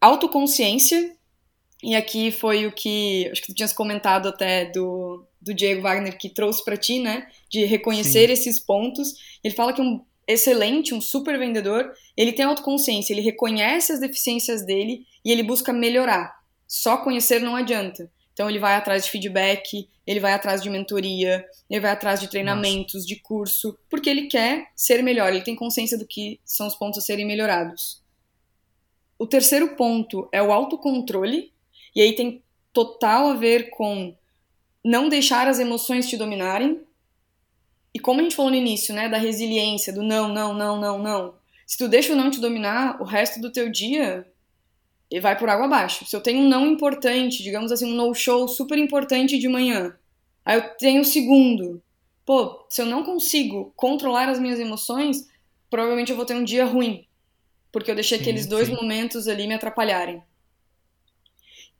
Autoconsciência, 0.00 1.14
e 1.82 1.94
aqui 1.94 2.30
foi 2.30 2.66
o 2.66 2.72
que 2.72 3.28
acho 3.30 3.42
que 3.42 3.48
tu 3.48 3.54
tinhas 3.54 3.74
comentado 3.74 4.30
até 4.30 4.64
do, 4.64 5.27
do 5.40 5.54
Diego 5.54 5.82
Wagner 5.82 6.18
que 6.18 6.28
trouxe 6.28 6.64
para 6.64 6.76
ti, 6.76 6.98
né? 6.98 7.26
De 7.50 7.64
reconhecer 7.64 8.26
Sim. 8.26 8.32
esses 8.32 8.58
pontos. 8.58 9.14
Ele 9.42 9.54
fala 9.54 9.72
que 9.72 9.80
um 9.80 10.04
excelente, 10.26 10.94
um 10.94 11.00
super 11.00 11.38
vendedor, 11.38 11.90
ele 12.14 12.32
tem 12.32 12.44
autoconsciência, 12.44 13.14
ele 13.14 13.22
reconhece 13.22 13.92
as 13.92 14.00
deficiências 14.00 14.64
dele 14.64 15.06
e 15.24 15.32
ele 15.32 15.42
busca 15.42 15.72
melhorar. 15.72 16.36
só 16.66 16.98
conhecer 16.98 17.40
não 17.40 17.56
adianta. 17.56 18.10
Então 18.34 18.48
ele 18.48 18.58
vai 18.58 18.74
atrás 18.76 19.04
de 19.04 19.10
feedback, 19.10 19.88
ele 20.06 20.20
vai 20.20 20.32
atrás 20.32 20.62
de 20.62 20.68
mentoria, 20.68 21.44
ele 21.68 21.80
vai 21.80 21.90
atrás 21.90 22.20
de 22.20 22.28
treinamentos, 22.28 22.94
Nossa. 22.94 23.06
de 23.06 23.16
curso, 23.16 23.76
porque 23.90 24.08
ele 24.08 24.26
quer 24.26 24.68
ser 24.76 25.02
melhor, 25.02 25.32
ele 25.32 25.42
tem 25.42 25.56
consciência 25.56 25.98
do 25.98 26.06
que 26.06 26.38
são 26.44 26.66
os 26.66 26.74
pontos 26.74 26.98
a 26.98 27.00
serem 27.00 27.26
melhorados. 27.26 28.02
O 29.18 29.26
terceiro 29.26 29.74
ponto 29.76 30.28
é 30.30 30.42
o 30.42 30.52
autocontrole, 30.52 31.52
e 31.96 32.00
aí 32.00 32.14
tem 32.14 32.42
total 32.72 33.28
a 33.30 33.34
ver 33.34 33.70
com 33.70 34.16
não 34.84 35.08
deixar 35.08 35.48
as 35.48 35.58
emoções 35.58 36.08
te 36.08 36.16
dominarem. 36.16 36.80
E 37.92 37.98
como 37.98 38.20
a 38.20 38.22
gente 38.22 38.36
falou 38.36 38.50
no 38.50 38.56
início, 38.56 38.94
né, 38.94 39.08
da 39.08 39.18
resiliência, 39.18 39.92
do 39.92 40.02
não, 40.02 40.28
não, 40.28 40.54
não, 40.54 40.80
não, 40.80 40.98
não. 40.98 41.34
Se 41.66 41.76
tu 41.76 41.88
deixa 41.88 42.12
o 42.12 42.16
não 42.16 42.30
te 42.30 42.40
dominar, 42.40 43.00
o 43.00 43.04
resto 43.04 43.40
do 43.40 43.52
teu 43.52 43.70
dia 43.70 44.26
vai 45.20 45.38
por 45.38 45.48
água 45.48 45.66
abaixo. 45.66 46.04
Se 46.04 46.14
eu 46.14 46.20
tenho 46.20 46.40
um 46.40 46.48
não 46.48 46.66
importante, 46.66 47.42
digamos 47.42 47.72
assim, 47.72 47.90
um 47.90 47.96
no-show 47.96 48.46
super 48.46 48.78
importante 48.78 49.38
de 49.38 49.48
manhã, 49.48 49.96
aí 50.44 50.58
eu 50.58 50.76
tenho 50.76 51.00
o 51.00 51.04
segundo. 51.04 51.82
Pô, 52.26 52.66
se 52.68 52.82
eu 52.82 52.86
não 52.86 53.02
consigo 53.02 53.72
controlar 53.74 54.28
as 54.28 54.38
minhas 54.38 54.60
emoções, 54.60 55.26
provavelmente 55.70 56.10
eu 56.10 56.16
vou 56.16 56.26
ter 56.26 56.34
um 56.34 56.44
dia 56.44 56.66
ruim, 56.66 57.06
porque 57.72 57.90
eu 57.90 57.94
deixei 57.94 58.18
sim, 58.18 58.22
aqueles 58.22 58.46
dois 58.46 58.68
sim. 58.68 58.74
momentos 58.74 59.28
ali 59.28 59.46
me 59.46 59.54
atrapalharem. 59.54 60.22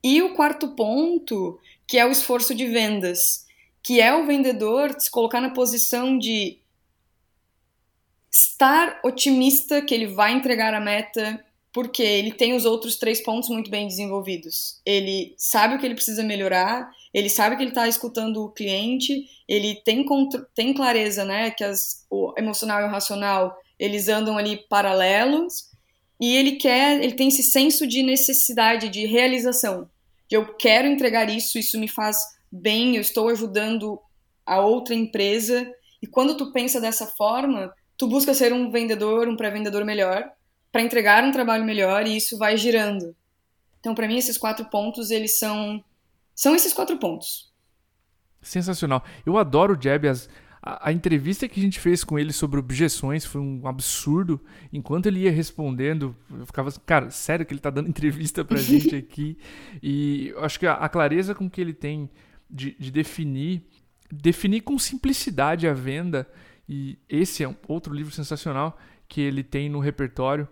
E 0.03 0.23
o 0.23 0.35
quarto 0.35 0.69
ponto, 0.69 1.59
que 1.89 1.97
é 1.99 2.07
o 2.07 2.13
esforço 2.13 2.55
de 2.55 2.67
vendas, 2.67 3.47
que 3.83 4.01
é 4.01 4.15
o 4.15 4.27
vendedor 4.27 4.95
se 5.01 5.11
colocar 5.11 5.41
na 5.41 5.51
posição 5.51 6.19
de 6.19 6.59
estar 8.31 9.01
otimista 9.03 9.81
que 9.81 9.95
ele 9.95 10.07
vai 10.07 10.33
entregar 10.33 10.75
a 10.75 10.81
meta, 10.81 11.43
porque 11.73 12.03
ele 12.03 12.33
tem 12.33 12.55
os 12.55 12.67
outros 12.67 12.97
três 12.97 13.23
pontos 13.23 13.49
muito 13.49 13.71
bem 13.71 13.89
desenvolvidos. 13.89 14.81
Ele 14.85 15.35
sabe 15.39 15.75
o 15.75 15.79
que 15.79 15.87
ele 15.87 15.95
precisa 15.95 16.23
melhorar, 16.23 16.91
ele 17.15 17.31
sabe 17.31 17.57
que 17.57 17.63
ele 17.63 17.71
está 17.71 17.89
escutando 17.89 18.45
o 18.45 18.51
cliente, 18.51 19.27
ele 19.49 19.77
tem, 19.77 20.05
tem 20.55 20.75
clareza, 20.75 21.25
né, 21.25 21.51
que 21.51 21.65
as, 21.65 22.05
o 22.11 22.35
emocional 22.37 22.83
e 22.83 22.85
o 22.85 22.91
racional 22.91 23.57
eles 23.79 24.09
andam 24.09 24.37
ali 24.37 24.59
paralelos, 24.69 25.69
e 26.21 26.35
ele 26.37 26.57
quer, 26.57 27.03
ele 27.03 27.15
tem 27.15 27.29
esse 27.29 27.45
senso 27.45 27.87
de 27.87 28.03
necessidade, 28.03 28.89
de 28.89 29.07
realização, 29.07 29.89
de 30.29 30.37
eu 30.37 30.55
quero 30.57 30.87
entregar 30.87 31.29
isso, 31.29 31.59
isso 31.59 31.79
me 31.79 31.89
faz 31.89 32.17
bem, 32.51 32.97
eu 32.97 33.01
estou 33.01 33.29
ajudando 33.29 33.99
a 34.45 34.61
outra 34.61 34.95
empresa, 34.95 35.71
e 36.03 36.07
quando 36.07 36.37
tu 36.37 36.53
pensa 36.53 36.81
dessa 36.81 37.07
forma, 37.07 37.73
tu 37.97 38.07
busca 38.07 38.33
ser 38.33 38.53
um 38.53 38.71
vendedor, 38.71 39.29
um 39.29 39.37
pré-vendedor 39.37 39.85
melhor, 39.85 40.31
para 40.71 40.83
entregar 40.83 41.25
um 41.25 41.33
trabalho 41.33 41.65
melhor 41.65 42.07
e 42.07 42.17
isso 42.17 42.39
vai 42.39 42.57
girando. 42.57 43.17
Então, 43.81 43.95
para 43.95 44.07
mim, 44.07 44.17
esses 44.17 44.37
quatro 44.39 44.67
pontos, 44.67 45.11
eles 45.11 45.39
são 45.39 45.83
são 46.35 46.55
esses 46.55 46.73
quatro 46.73 46.97
pontos. 46.99 47.53
Sensacional. 48.41 49.05
Eu 49.27 49.37
adoro 49.37 49.77
Jeb. 49.81 50.07
As, 50.07 50.29
a, 50.63 50.93
entrevista 50.93 51.49
que 51.49 51.61
a 51.61 51.63
gente 51.63 51.79
fez 51.79 52.03
com 52.03 52.19
ele 52.19 52.33
sobre 52.33 52.59
objeções 52.59 53.25
foi 53.25 53.41
um 53.41 53.67
absurdo. 53.67 54.41
Enquanto 54.73 55.07
ele 55.07 55.21
ia 55.21 55.31
respondendo, 55.31 56.17
eu 56.31 56.45
ficava 56.45 56.69
assim, 56.69 56.81
cara, 56.85 57.11
sério 57.11 57.47
que 57.47 57.53
ele 57.53 57.61
tá 57.61 57.71
dando 57.71 57.89
entrevista 57.91 58.45
pra 58.45 58.59
gente 58.59 58.95
aqui? 58.95 59.39
e 59.83 60.29
eu 60.29 60.45
acho 60.45 60.59
que 60.59 60.67
a, 60.67 60.75
a 60.75 60.89
clareza 60.89 61.35
com 61.35 61.49
que 61.49 61.61
ele 61.61 61.73
tem 61.73 62.11
de, 62.51 62.77
de 62.79 62.91
definir, 62.91 63.63
definir 64.11 64.63
com 64.63 64.79
simplicidade 64.79 65.69
a 65.69 65.73
venda, 65.73 66.29
e 66.69 66.99
esse 67.09 67.43
é 67.43 67.49
um 67.49 67.57
outro 67.67 67.95
livro 67.95 68.13
sensacional 68.13 68.77
que 69.09 69.21
ele 69.21 69.43
tem 69.43 69.69
no 69.69 69.79
repertório. 69.79 70.47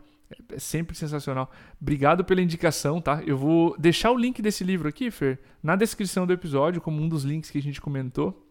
É 0.50 0.58
sempre 0.58 0.96
sensacional. 0.96 1.50
Obrigado 1.80 2.24
pela 2.24 2.40
indicação, 2.40 3.00
tá? 3.00 3.22
Eu 3.24 3.36
vou 3.36 3.76
deixar 3.78 4.10
o 4.10 4.18
link 4.18 4.42
desse 4.42 4.64
livro 4.64 4.88
aqui, 4.88 5.10
Fer, 5.10 5.38
na 5.62 5.76
descrição 5.76 6.26
do 6.26 6.32
episódio, 6.32 6.80
como 6.80 7.00
um 7.00 7.08
dos 7.08 7.22
links 7.22 7.50
que 7.50 7.58
a 7.58 7.62
gente 7.62 7.80
comentou 7.80 8.45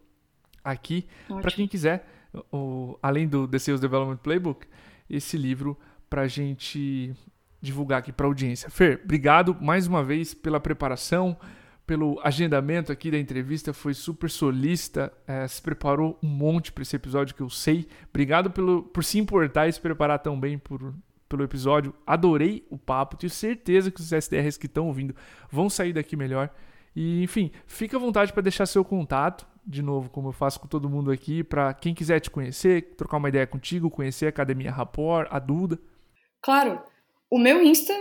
aqui, 0.66 1.06
para 1.28 1.50
quem 1.50 1.66
quiser, 1.68 2.06
o, 2.52 2.98
além 3.02 3.26
do 3.26 3.46
The 3.46 3.58
Sales 3.58 3.80
Development 3.80 4.16
Playbook, 4.16 4.66
esse 5.08 5.36
livro 5.36 5.78
para 6.10 6.26
gente 6.26 7.14
divulgar 7.60 8.00
aqui 8.00 8.12
para 8.12 8.26
audiência. 8.26 8.68
Fer, 8.68 9.00
obrigado 9.04 9.56
mais 9.60 9.86
uma 9.86 10.02
vez 10.02 10.34
pela 10.34 10.60
preparação, 10.60 11.36
pelo 11.86 12.20
agendamento 12.22 12.90
aqui 12.90 13.10
da 13.10 13.18
entrevista, 13.18 13.72
foi 13.72 13.94
super 13.94 14.28
solista, 14.28 15.12
é, 15.26 15.46
se 15.46 15.62
preparou 15.62 16.18
um 16.22 16.28
monte 16.28 16.72
para 16.72 16.82
esse 16.82 16.96
episódio 16.96 17.34
que 17.34 17.42
eu 17.42 17.48
sei. 17.48 17.86
Obrigado 18.10 18.50
pelo, 18.50 18.82
por 18.82 19.04
se 19.04 19.18
importar 19.18 19.68
e 19.68 19.72
se 19.72 19.80
preparar 19.80 20.18
tão 20.18 20.38
bem 20.38 20.58
por, 20.58 20.92
pelo 21.28 21.44
episódio. 21.44 21.94
Adorei 22.04 22.66
o 22.70 22.76
papo, 22.76 23.16
tenho 23.16 23.30
certeza 23.30 23.90
que 23.90 24.00
os 24.00 24.10
SDRs 24.12 24.58
que 24.58 24.66
estão 24.66 24.88
ouvindo 24.88 25.14
vão 25.50 25.70
sair 25.70 25.92
daqui 25.92 26.16
melhor. 26.16 26.50
E, 26.94 27.22
enfim, 27.22 27.52
fica 27.66 27.96
à 27.96 28.00
vontade 28.00 28.32
para 28.32 28.42
deixar 28.42 28.66
seu 28.66 28.84
contato, 28.84 29.46
de 29.66 29.82
novo, 29.82 30.08
como 30.08 30.28
eu 30.28 30.32
faço 30.32 30.60
com 30.60 30.68
todo 30.68 30.88
mundo 30.88 31.10
aqui, 31.10 31.42
para 31.42 31.74
quem 31.74 31.92
quiser 31.92 32.20
te 32.20 32.30
conhecer, 32.30 32.94
trocar 32.96 33.16
uma 33.16 33.28
ideia 33.28 33.46
contigo, 33.46 33.90
conhecer 33.90 34.26
a 34.26 34.28
Academia 34.28 34.70
Rapport, 34.70 35.26
a 35.30 35.38
Duda. 35.38 35.78
Claro, 36.40 36.80
o 37.28 37.38
meu 37.38 37.62
Insta, 37.62 37.92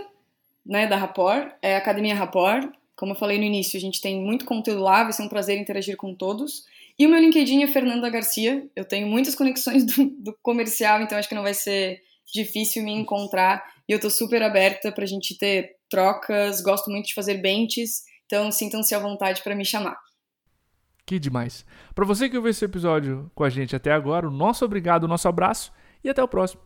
né, 0.65 0.85
da 0.85 0.95
Rapport, 0.95 1.51
é 1.61 1.75
Academia 1.75 2.13
Rapport. 2.13 2.69
Como 2.95 3.13
eu 3.13 3.15
falei 3.15 3.37
no 3.37 3.43
início, 3.43 3.77
a 3.77 3.81
gente 3.81 3.99
tem 3.99 4.21
muito 4.21 4.45
conteúdo 4.45 4.81
lá, 4.81 5.03
vai 5.03 5.11
ser 5.11 5.23
um 5.23 5.27
prazer 5.27 5.59
interagir 5.59 5.97
com 5.97 6.13
todos. 6.13 6.63
E 6.97 7.05
o 7.05 7.09
meu 7.09 7.19
LinkedIn 7.19 7.63
é 7.63 7.67
Fernanda 7.67 8.09
Garcia. 8.09 8.69
Eu 8.75 8.85
tenho 8.85 9.07
muitas 9.07 9.33
conexões 9.35 9.83
do, 9.85 10.05
do 10.05 10.37
comercial, 10.41 11.01
então 11.01 11.17
acho 11.17 11.27
que 11.27 11.35
não 11.35 11.43
vai 11.43 11.53
ser 11.53 11.99
difícil 12.31 12.83
me 12.83 12.93
encontrar. 12.93 13.63
E 13.87 13.91
eu 13.91 13.99
tô 13.99 14.09
super 14.09 14.41
aberta 14.41 14.91
pra 14.91 15.05
gente 15.05 15.37
ter 15.37 15.75
trocas. 15.89 16.61
Gosto 16.61 16.89
muito 16.89 17.07
de 17.07 17.13
fazer 17.13 17.35
benches, 17.35 18.03
então 18.25 18.51
sintam-se 18.51 18.93
à 18.95 18.99
vontade 18.99 19.41
para 19.43 19.55
me 19.55 19.65
chamar. 19.65 19.97
Que 21.05 21.19
demais. 21.19 21.65
Para 21.93 22.05
você 22.05 22.27
que 22.27 22.35
ouviu 22.35 22.49
esse 22.49 22.65
episódio 22.65 23.29
com 23.35 23.43
a 23.43 23.49
gente 23.49 23.75
até 23.75 23.91
agora, 23.91 24.27
o 24.27 24.31
nosso 24.31 24.65
obrigado, 24.65 25.03
o 25.03 25.07
nosso 25.07 25.27
abraço 25.27 25.71
e 26.03 26.09
até 26.09 26.23
o 26.23 26.27
próximo. 26.27 26.61